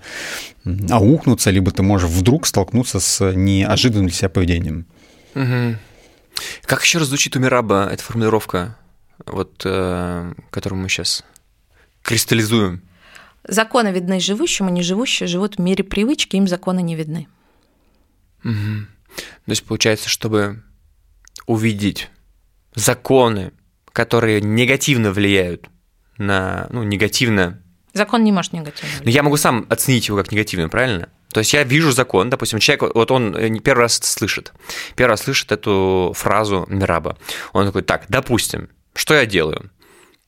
[0.64, 4.86] м, аукнуться, либо ты можешь вдруг столкнуться с неожиданным для себя поведением.
[5.34, 5.78] Мгм.
[6.64, 8.76] Как еще раз звучит у Мираба эта формулировка,
[9.26, 11.24] вот, э, которую мы сейчас
[12.02, 12.82] кристаллизуем?
[13.52, 17.28] Законы видны живущим, а неживущие живут в мире привычки, им законы не видны.
[18.42, 18.88] Мгм.
[19.44, 20.62] То есть получается, чтобы
[21.46, 22.08] увидеть
[22.74, 23.52] законы,
[23.92, 25.68] которые негативно влияют
[26.16, 27.60] на, ну, негативно,
[27.92, 28.88] Закон не может негативно.
[29.04, 31.10] но я могу сам оценить его как негативно, правильно?
[31.30, 34.54] То есть я вижу закон, допустим, человек, вот он э, не первый раз слышит,
[34.96, 37.18] первый раз слышит эту фразу Мираба.
[37.52, 39.70] Он такой, так, допустим, что я делаю?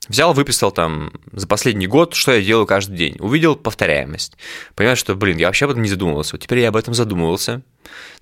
[0.08, 3.16] Взял, выписал там за последний год, что я делаю каждый день.
[3.20, 4.36] Увидел повторяемость.
[4.74, 6.34] Понимаешь, что, блин, я вообще об этом не задумывался.
[6.34, 7.62] Вот теперь я об этом задумывался.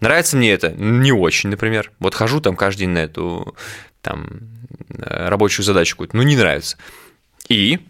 [0.00, 0.70] Нравится мне это?
[0.72, 1.90] Не очень, например.
[1.98, 3.56] Вот хожу там каждый день на эту
[4.00, 4.28] там
[4.90, 6.16] э, рабочую задачу какую-то.
[6.16, 6.76] Ну, не нравится.
[7.48, 7.80] И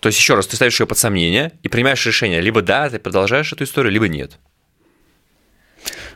[0.00, 2.40] то есть, еще раз, ты ставишь ее под сомнение и принимаешь решение.
[2.40, 4.38] Либо да, ты продолжаешь эту историю, либо нет.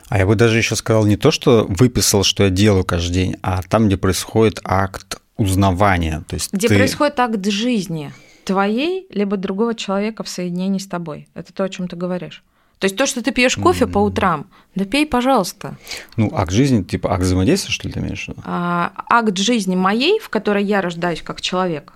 [0.09, 3.35] А я бы даже еще сказал не то, что выписал, что я делаю каждый день,
[3.41, 6.23] а там, где происходит акт узнавания.
[6.27, 8.11] То есть Где ты- происходит акт жизни
[8.43, 11.27] твоей, либо другого человека в соединении с тобой.
[11.33, 12.43] Это то, о чем ты говоришь.
[12.79, 15.77] То есть то, что ты пьешь кофе по утрам, да пей, пожалуйста.
[16.17, 18.41] Ну, акт жизни, типа акт взаимодействия, что ли, ты имеешь в виду?
[18.43, 21.93] А, акт жизни моей, в которой я рождаюсь как человек.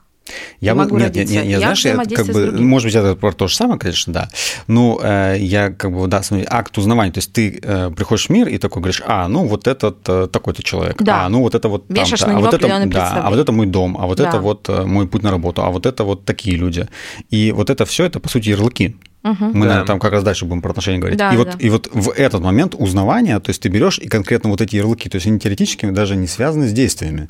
[0.60, 1.34] Я могу нет, родиться.
[1.34, 4.14] я, я, я, знаешь, я как бы, может быть, это про то же самое, конечно,
[4.14, 4.30] да.
[4.68, 8.30] Ну, э, я как бы, да, смотри, акт узнавания, то есть ты э, приходишь в
[8.30, 11.26] мир и такой говоришь, а, ну, вот этот э, такой-то человек, Да.
[11.26, 13.98] а, ну, вот это вот на а вот это, да, а вот это мой дом,
[14.00, 14.30] а вот Да.
[14.30, 16.88] это вот э, мой путь на работу, а вот это вот такие люди.
[17.30, 18.96] И вот это все, это, по сути, ярлыки.
[19.24, 19.48] Мгм.
[19.48, 19.60] Мы, Да.
[19.60, 21.20] наверное, там как раз дальше будем про отношения говорить.
[21.20, 21.38] Да, и, да.
[21.38, 24.78] вот, и вот в этот момент узнавания, то есть ты берешь и конкретно вот эти
[24.78, 27.28] ярлыки, то есть они теоретически даже не связаны с действиями.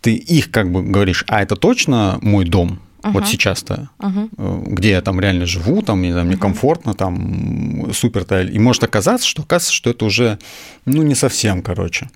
[0.00, 5.00] Ты их как бы говоришь, а это точно мой дом, вот сейчас-то, э, где я
[5.00, 8.42] там реально живу, там, не знаю, мне комфортно, там супер-то.
[8.42, 10.38] И может оказаться, что оказывается, что это уже,
[10.84, 12.10] ну, не совсем, короче.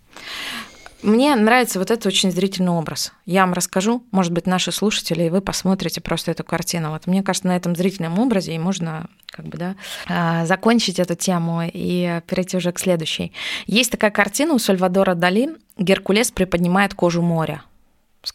[1.04, 3.12] Мне нравится вот этот очень зрительный образ.
[3.26, 6.92] Я вам расскажу, может быть, наши слушатели, и вы посмотрите просто эту картину.
[6.92, 9.74] Вот мне кажется, на этом зрительном образе и можно как бы, да,
[10.08, 13.34] а, закончить эту тему и перейти уже к следующей.
[13.66, 17.62] Есть такая картина у Сальвадора Дали «Геркулес приподнимает кожу моря»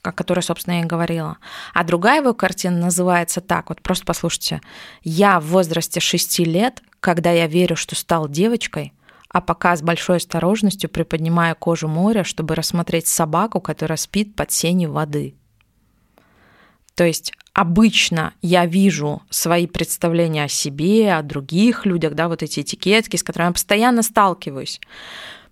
[0.04, 1.38] о которой, собственно, я и говорила.
[1.74, 4.62] А другая его картина называется так, вот просто послушайте.
[5.02, 8.94] «Я в возрасте шести лет, когда я верю, что стал девочкой,
[9.30, 14.92] а пока с большой осторожностью приподнимаю кожу моря, чтобы рассмотреть собаку, которая спит под сенью
[14.92, 15.36] воды».
[16.96, 22.60] То есть обычно я вижу свои представления о себе, о других людях, да, вот эти
[22.60, 24.82] этикетки, с которыми я постоянно сталкиваюсь.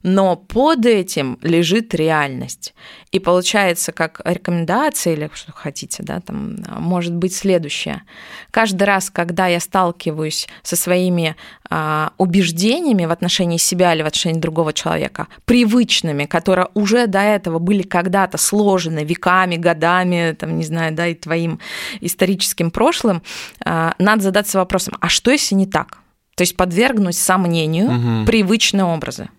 [0.04, 2.74] Но под этим лежит реальность.
[3.12, 8.04] И получается, как рекомендация или что хотите, да, там может быть следующее.
[8.52, 11.36] Каждый раз, когда я сталкиваюсь со своими
[11.70, 17.60] а, убеждениями в отношении себя или в отношении другого человека, привычными, которые уже до этого
[17.60, 21.60] были когда-то сложены веками, годами, там, не знаю, да, и твоим
[22.02, 23.24] историческим прошлым,
[23.66, 26.00] а, надо задаться вопросом, а что если не так?
[26.36, 28.26] То есть подвергнуть сомнению Мгм.
[28.28, 29.30] привычные образы.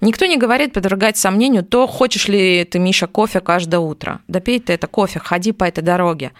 [0.00, 4.20] Никто не говорит подвергать сомнению то, хочешь ли ты, Миша, кофе каждое утро.
[4.28, 6.32] Да пей ты это кофе, ходи по этой дороге.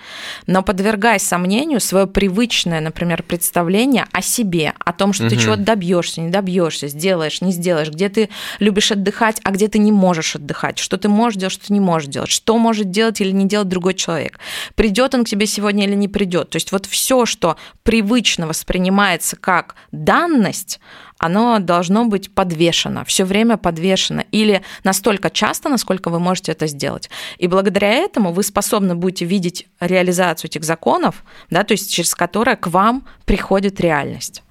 [0.46, 5.44] Но подвергай сомнению свое привычное, например, представление о себе, о том, что ты Мгм.
[5.44, 8.28] чего-то добьешься, не добьешься, сделаешь, не сделаешь, где ты
[8.59, 11.80] любишь отдыхать, а где ты не можешь отдыхать, что ты можешь делать, что ты не
[11.80, 14.38] можешь делать, что может делать или не делать другой человек.
[14.74, 16.50] Придет он к тебе сегодня или не придет.
[16.50, 20.80] То есть вот все, что привычно воспринимается как данность,
[21.19, 27.11] оно должно быть подвешено, все время подвешено, или настолько часто, насколько вы можете это сделать.
[27.39, 32.57] И благодаря этому вы способны будете видеть реализацию этих законов, да, то есть через которые
[32.57, 34.43] к вам приходит реальность.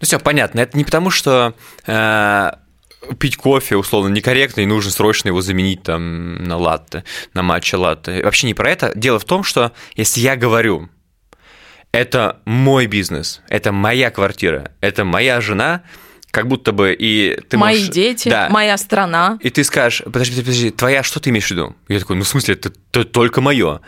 [0.00, 0.60] Ну все, понятно.
[0.60, 1.54] Это не потому, что
[1.86, 2.50] э,
[3.18, 8.22] пить кофе условно некорректно и нужно срочно его заменить там на латте, на матча латте.
[8.22, 8.92] Вообще не про это.
[8.94, 10.88] Дело в том, что если я говорю,
[11.92, 15.82] это мой бизнес, это моя квартира, это моя жена,
[16.30, 17.88] как будто бы и ты Мои можешь...
[17.92, 18.48] дети, Да.
[18.50, 19.38] моя страна.
[19.40, 21.74] И ты скажешь, подожди, подожди, подожди, твоя, что ты имеешь в виду?
[21.88, 23.80] Я такой, ну в смысле, это, это только мое.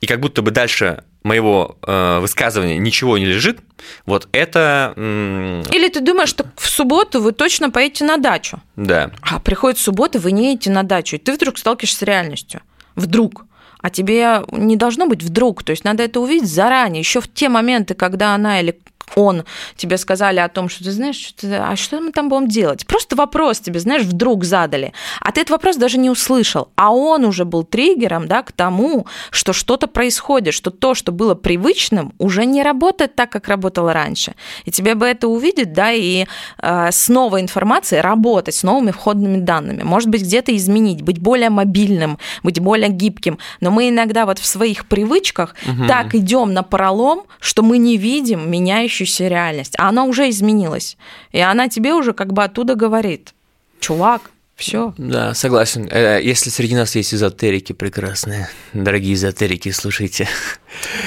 [0.00, 3.58] И как будто бы дальше моего э, высказывания ничего не лежит,
[4.06, 9.10] вот это, м, Или ты думаешь, что в субботу вы точно поедете на дачу, да,
[9.22, 12.60] а приходит суббота, вы не едете на дачу, и ты вдруг сталкиваешься с реальностью.
[12.94, 13.44] Вдруг.
[13.80, 17.48] А тебе не должно быть вдруг, то есть надо это увидеть заранее, еще в те
[17.48, 18.78] моменты, когда она или
[19.16, 19.44] он
[19.76, 22.86] тебе сказали о том, что ты знаешь, что ты- а что мы там будем делать?
[22.86, 24.92] Просто вопрос тебе, знаешь, вдруг задали.
[25.20, 26.68] А ты этот вопрос даже не услышал.
[26.76, 31.34] А он уже был триггером да, к тому, что что-то происходит, что то, что было
[31.34, 34.34] привычным, уже не работает так, как работало раньше.
[34.64, 36.26] И тебе бы это увидеть, да, и
[36.62, 39.82] э, с новой информацией работать, с новыми входными данными.
[39.82, 43.38] Может быть, где-то изменить, быть более мобильным, быть более гибким.
[43.60, 45.54] Но мы иногда вот в своих привычках
[45.86, 48.50] так идем на поролом, что мы не видим
[48.98, 49.74] меняющуюся реальность.
[49.78, 50.96] А она уже изменилась.
[51.32, 53.34] И она тебе уже как бы оттуда говорит,
[53.80, 54.92] чувак, все.
[54.98, 55.88] да, согласен.
[55.90, 60.28] Э, Если среди нас есть эзотерики прекрасные, дорогие эзотерики, слушайте.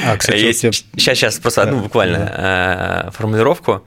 [0.06, 3.82] А, кстати, вот Есть- я- Сейчас, сейчас просто одну Да, буквально э, формулировку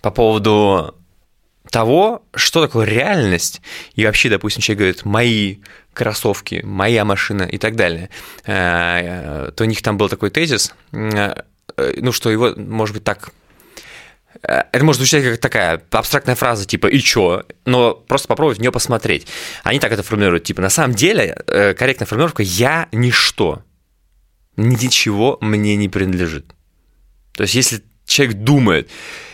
[0.00, 0.94] по поводу
[1.70, 3.60] того, что такое реальность,
[3.94, 5.56] и вообще, допустим, человек говорит, мои
[5.92, 8.08] кроссовки, моя машина и так далее,
[8.46, 11.42] Э, то у них там был такой тезис, э, э,
[11.76, 13.30] ну, что его, может быть, так
[14.42, 18.60] э, это может звучать как такая абстрактная фраза, типа «и чё?», но просто попробовать в
[18.60, 19.26] нее посмотреть.
[19.62, 23.62] Они так это формулируют, типа, на самом деле, э, корректная формулировка «я ничто»
[24.56, 26.54] ничего мне не принадлежит.
[27.32, 28.90] То есть, если человек думает,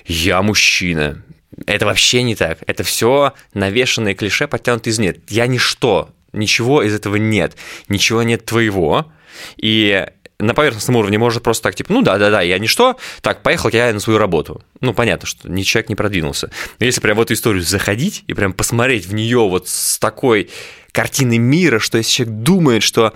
[0.07, 1.23] я мужчина,
[1.67, 2.59] это вообще не так.
[2.67, 5.19] Это все навешенные клише, подтянутые из нет.
[5.29, 7.57] Я ничто, ничего из этого нет,
[7.89, 9.13] ничего нет твоего.
[9.57, 10.07] И
[10.41, 13.71] на поверхностном уровне может просто так, типа, ну да, да, да, я ничто, так, поехал
[13.73, 14.63] я на свою работу.
[14.81, 16.51] Ну, понятно, что ни человек не продвинулся.
[16.79, 20.51] Но если прям в эту историю заходить и прям посмотреть в нее вот с такой
[20.93, 23.15] картины мира, что если человек думает, что...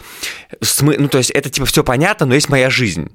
[0.81, 3.11] Ну, то есть это типа все понятно, но есть моя жизнь.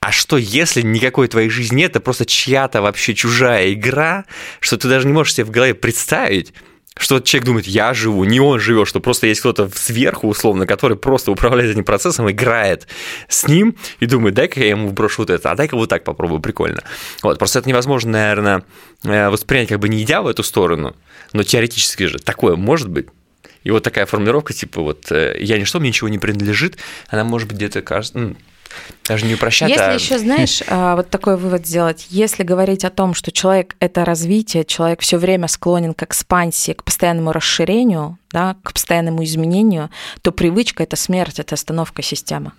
[0.00, 4.24] А что, если никакой твоей жизни нет, это просто чья-то вообще чужая игра,
[4.60, 6.52] что ты даже не можешь себе в голове представить,
[6.96, 10.96] что человек думает, я живу, не он живет, что просто есть кто-то сверху, условно, который
[10.96, 12.86] просто управляет этим процессом, играет
[13.28, 16.40] с ним и думает, дай-ка я ему брошу вот это, а дай-ка вот так попробую,
[16.40, 16.82] прикольно.
[17.22, 18.64] Вот, просто это невозможно, наверное,
[19.02, 20.94] воспринять как бы не идя в эту сторону,
[21.32, 23.06] но теоретически же такое может быть.
[23.64, 26.78] И вот такая формулировка, типа вот э, «я ничто, мне ничего не принадлежит»,
[27.08, 28.34] она может быть где-то кажется,
[29.04, 29.92] даже не упрощать, Если а...
[29.92, 34.64] еще, знаешь, а, вот такой вывод сделать, если говорить о том, что человек это развитие,
[34.64, 39.90] человек все время склонен к экспансии, к постоянному расширению, да, к постоянному изменению,
[40.22, 42.52] то привычка это смерть, это остановка системы.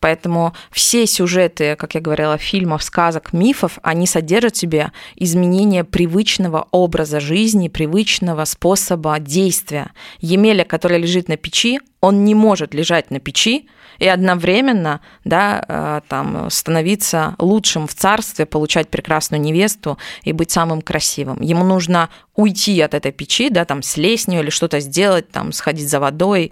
[0.00, 6.66] Поэтому все сюжеты, как я говорила, фильмов, сказок, мифов, они содержат в себе изменение привычного
[6.70, 9.90] образа жизни, привычного способа действия.
[10.20, 13.68] Емеля, который лежит на печи, он не может лежать на печи
[14.00, 20.80] и одновременно да, э, там, становиться лучшим в царстве, получать прекрасную невесту и быть самым
[20.80, 21.40] красивым.
[21.40, 25.52] Ему нужно уйти от этой печи, да, там, слезть с нее или что-то сделать, там,
[25.52, 26.50] сходить за водой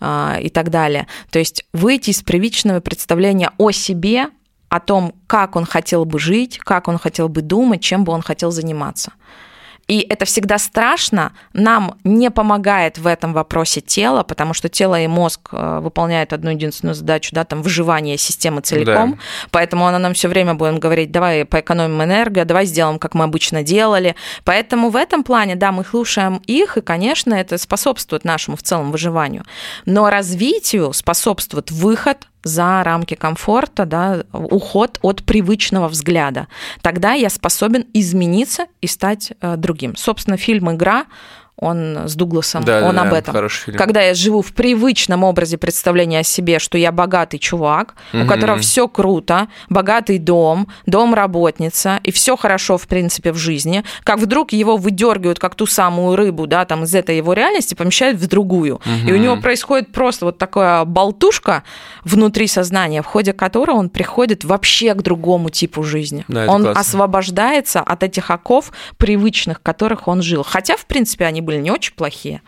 [0.00, 1.06] э, и так далее.
[1.30, 4.26] То есть выйти из привычного представления о себе,
[4.68, 8.22] о том, как он хотел бы жить, как он хотел бы думать, чем бы он
[8.22, 9.12] хотел заниматься.
[9.88, 11.32] И это всегда страшно.
[11.54, 16.50] Нам не помогает в этом вопросе тело, потому что тело и мозг э, выполняют одну
[16.50, 19.12] единственную задачу, да, там выживание системы целиком.
[19.12, 19.18] Да.
[19.50, 23.62] Поэтому она нам все время будет говорить, давай поэкономим энергию, давай сделаем, как мы обычно
[23.62, 24.14] делали.
[24.44, 28.92] Поэтому в этом плане, да, мы слушаем их, и, конечно, это способствует нашему в целом
[28.92, 29.44] выживанию.
[29.86, 36.48] Но развитию способствует выход за рамки комфорта, да, уход от привычного взгляда.
[36.82, 39.96] Тогда я способен измениться и стать э, другим.
[39.96, 41.06] Собственно, фильм «Игра»,
[41.58, 43.34] он с Дугласом, Да, он да, об этом.
[43.34, 43.78] хороший фильм.
[43.78, 48.28] Когда я живу в привычном образе представления о себе, что я богатый чувак, у Мгм.
[48.28, 54.18] которого все круто, богатый дом, дом работница, и все хорошо, в принципе, в жизни, как
[54.18, 58.26] вдруг его выдергивают как ту самую рыбу, да, там из этой его реальности помещают в
[58.28, 58.80] другую.
[59.06, 61.64] И у него происходит просто вот такая болтушка
[62.04, 66.24] внутри сознания, в ходе которой он приходит вообще к другому типу жизни.
[66.28, 66.80] Да, он классно.
[66.80, 70.42] освобождается от этих оков привычных, в которых он жил.
[70.42, 72.42] Хотя, в принципе, они были не очень плохие.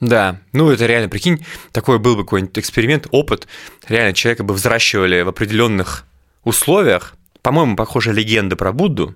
[0.00, 3.46] Да, ну это реально, прикинь, такой был бы какой-нибудь эксперимент, опыт,
[3.88, 6.04] реально человека бы взращивали в определенных
[6.44, 9.14] условиях, по-моему, похожая легенда про Будду,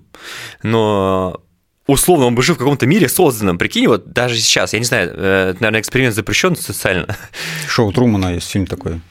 [0.63, 1.39] но
[1.85, 5.11] условно он бы жил в каком-то мире созданном, прикинь, вот даже сейчас, я не знаю,
[5.13, 7.15] э, это, наверное, эксперимент запрещен социально,
[7.67, 9.01] Шоу Трумана есть фильм такой.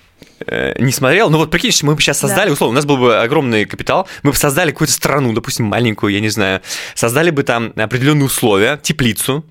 [0.47, 2.55] э, не смотрел, ну вот прикинь, мы бы сейчас создали, да.
[2.55, 6.21] условно, у нас был бы огромный капитал, мы бы создали какую-то страну, допустим, маленькую, я
[6.21, 6.63] не знаю,
[6.95, 9.45] создали бы там определенные условия, теплицу,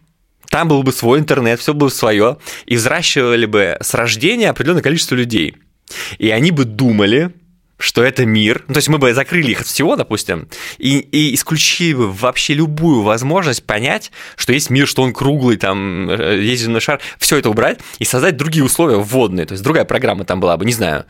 [0.55, 5.13] там был бы свой интернет, все было свое, и взращивали бы с рождения определенное количество
[5.13, 5.57] людей.
[6.17, 7.33] И они бы думали,
[7.77, 10.47] что это мир, ну, то есть мы бы закрыли их от всего, допустим,
[10.77, 16.09] и, и исключили бы вообще любую возможность понять, что есть мир, что он круглый, там,
[16.09, 19.83] э, есть земной шар, все это убрать и создать другие условия вводные, то есть другая
[19.83, 21.03] программа там была бы, не знаю,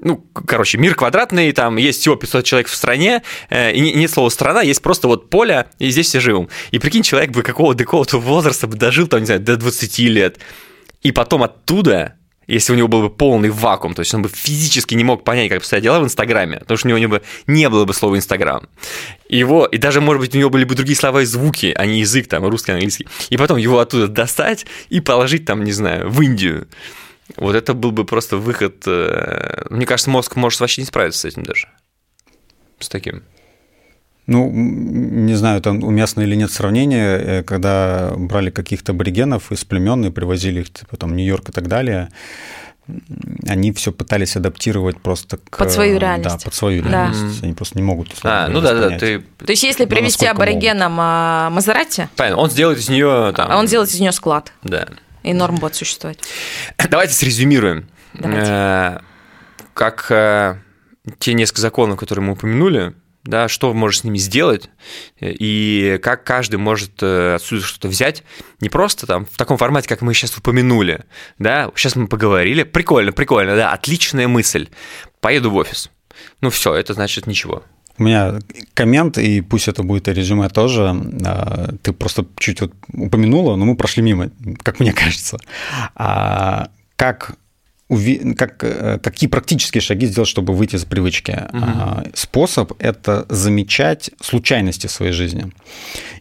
[0.00, 4.28] ну, короче, мир квадратный, там есть всего 500 человек в стране, э, и нет слова
[4.28, 6.48] «страна», есть просто вот поле, и здесь все живем.
[6.70, 10.38] И прикинь, человек бы какого-то какого возраста бы дожил, там, не знаю, до 20 лет,
[11.02, 12.16] и потом оттуда
[12.46, 15.48] если у него был бы полный вакуум, то есть он бы физически не мог понять,
[15.48, 18.68] как обстоят дела в Инстаграме, потому что у него не было бы слова Инстаграм.
[19.28, 22.00] Его, и даже, может быть, у него были бы другие слова и звуки, а не
[22.00, 23.08] язык, там, русский, английский.
[23.30, 26.68] И потом его оттуда достать и положить там, не знаю, в Индию.
[27.36, 28.84] Вот это был бы просто выход.
[28.86, 31.68] Э, мне кажется, мозг может вообще не справиться с этим даже.
[32.78, 33.22] С таким.
[34.26, 40.04] Ну, не знаю, там уместно или нет сравнения, э, когда брали каких-то аборигенов из племен
[40.04, 42.10] и привозили их, типа, там, Нью-Йорк и так далее,
[43.48, 45.58] они все пытались адаптировать просто к...
[45.58, 46.38] Под свою реальность.
[46.38, 47.40] Да, под свою реальность.
[47.40, 47.46] Да.
[47.46, 49.20] Они просто не могут А, ну да, да, ты...
[49.38, 51.54] То есть если привести аборигенам могут.
[51.54, 52.08] Мазерати...
[52.16, 53.50] Понятно, он сделает из нее там...
[53.50, 54.52] Он сделает из нее склад.
[54.62, 54.86] Да.
[55.26, 56.20] И норм будет существовать.
[56.88, 57.88] Давайте срезюмируем.
[58.14, 58.50] Давайте.
[58.50, 58.98] Э,
[59.74, 60.58] как э,
[61.18, 64.70] те несколько законов, которые мы упомянули, да, что можешь с ними сделать,
[65.20, 68.22] и как каждый может э, отсюда что-то взять,
[68.60, 71.04] не просто там в таком формате, как мы сейчас упомянули,
[71.40, 74.68] да, сейчас мы поговорили, прикольно, прикольно, да, отличная мысль,
[75.20, 75.90] поеду в офис.
[76.40, 77.64] Ну все, это значит ничего.
[77.98, 78.38] У меня
[78.74, 80.94] коммент, и пусть это будет резюме тоже.
[81.24, 84.30] А, ты просто чуть вот упомянула, но мы прошли мимо,
[84.62, 85.38] как мне кажется.
[85.94, 87.36] А как
[87.88, 91.42] как, э, какие практические шаги сделать, чтобы выйти из привычки.
[91.52, 92.10] Угу.
[92.14, 95.52] Способ– это замечать случайности в своей жизни.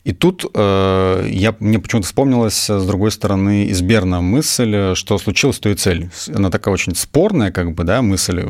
[0.03, 5.57] И тут э, я, мне почему-то вспомнилась, с другой стороны, из Берна мысль, что случилось,
[5.57, 6.09] то и цель.
[6.33, 8.45] Она такая очень спорная, как бы, да, мысль.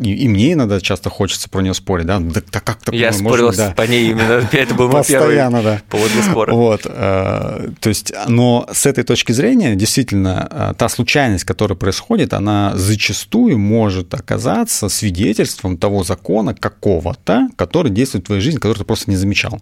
[0.00, 3.12] И, и мне иногда часто хочется про нее спорить, да, да, да как такое Я
[3.12, 3.74] спорил да.
[3.76, 5.82] по ней именно, это был мой первый да.
[5.90, 6.54] повод для спора.
[6.54, 12.32] Вот, э, то есть, но с этой точки зрения, действительно, э, та случайность, которая происходит,
[12.32, 18.84] она зачастую может оказаться свидетельством того закона какого-то, который действует в твоей жизни, который ты
[18.84, 19.60] просто не замечал.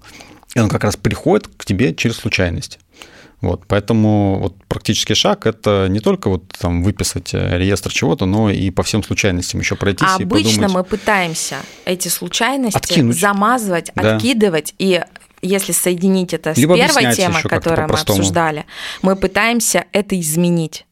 [0.55, 2.79] И он как раз приходит к тебе через случайность.
[3.43, 8.49] Вот, поэтому вот практический шаг– это не только вот там выписать э, реестр чего-то, но
[8.49, 10.75] и по всем случайностям еще пройтись а и обычно подумать.
[10.75, 13.19] мы пытаемся эти случайности Откинуть.
[13.19, 14.15] замазывать, да.
[14.15, 15.03] откидывать и
[15.43, 18.65] если соединить это с Либо первой темой, которую мы обсуждали,
[19.03, 20.87] мы пытаемся это изменить.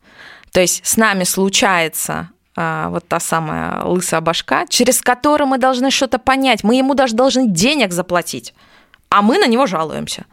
[0.53, 5.91] То есть с нами случается а, вот та самая лысая башка, через которую мы должны
[5.91, 6.65] что-то понять.
[6.65, 8.55] Мы ему даже должны денег заплатить,
[9.09, 10.27] а мы на него жалуемся.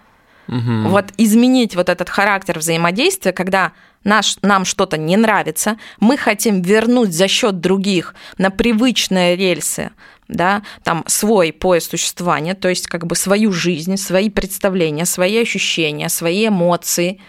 [0.48, 0.90] Угу.
[0.90, 7.14] Вот изменить вот этот характер взаимодействия, когда наш, нам что-то не нравится, мы хотим вернуть
[7.14, 9.92] за счет других на привычные рельсы,
[10.28, 16.10] да, там свой поезд существования, то есть как бы свою жизнь, свои представления, свои ощущения,
[16.10, 17.22] свои эмоции.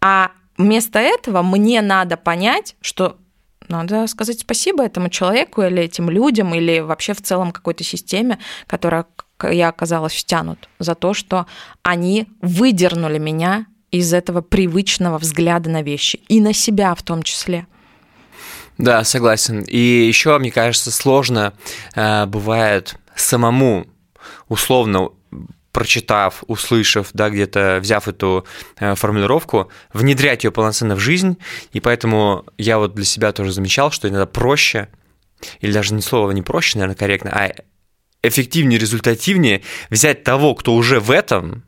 [0.00, 3.16] А вместо этого мне надо понять, что
[3.68, 9.06] надо сказать спасибо этому человеку или этим людям, или вообще в целом какой-то системе, которая
[9.42, 11.46] я оказалась втянут, за то, что
[11.82, 17.66] они выдернули меня из этого привычного взгляда на вещи и на себя в том числе.
[18.78, 19.62] Да, согласен.
[19.62, 21.52] И еще, мне кажется, сложно
[21.94, 23.86] э, бывает самому
[24.48, 25.10] условно
[25.72, 28.46] прочитав, услышав, да, где-то взяв эту
[28.78, 31.38] э, формулировку, внедрять ее полноценно в жизнь.
[31.72, 34.88] И поэтому я вот для себя тоже замечал, что иногда проще,
[35.60, 37.52] или даже не слово не проще, наверное, корректно, а
[38.22, 41.64] эффективнее, результативнее взять того, кто уже в этом,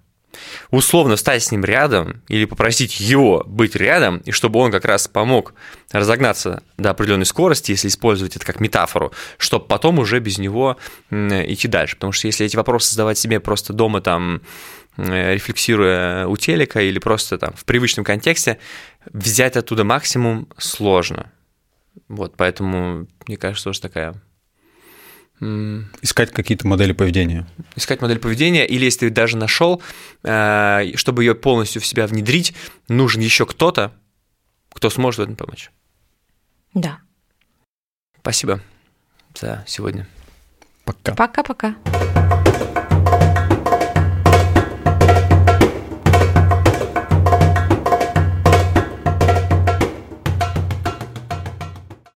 [0.74, 5.06] условно встать с ним рядом или попросить его быть рядом, и чтобы он как раз
[5.06, 5.54] помог
[5.92, 10.76] разогнаться до определенной скорости, если использовать это как метафору, чтобы потом уже без него
[11.10, 11.94] идти дальше.
[11.96, 14.42] Потому что если эти вопросы задавать себе просто дома там
[14.96, 18.58] рефлексируя у телека или просто там в привычном контексте,
[19.12, 21.30] взять оттуда максимум сложно.
[22.08, 24.14] Вот, поэтому, мне кажется, тоже такая
[25.40, 27.46] Искать какие-то модели поведения.
[27.76, 29.82] Искать модель поведения, или если ты даже нашел,
[30.22, 32.54] э, чтобы ее полностью в себя внедрить,
[32.88, 33.92] нужен еще кто-то,
[34.72, 35.70] кто сможет в этом помочь.
[36.72, 37.00] Да.
[38.20, 38.60] Спасибо
[39.34, 40.06] за сегодня.
[40.84, 41.14] Пока.
[41.14, 41.76] Пока-пока.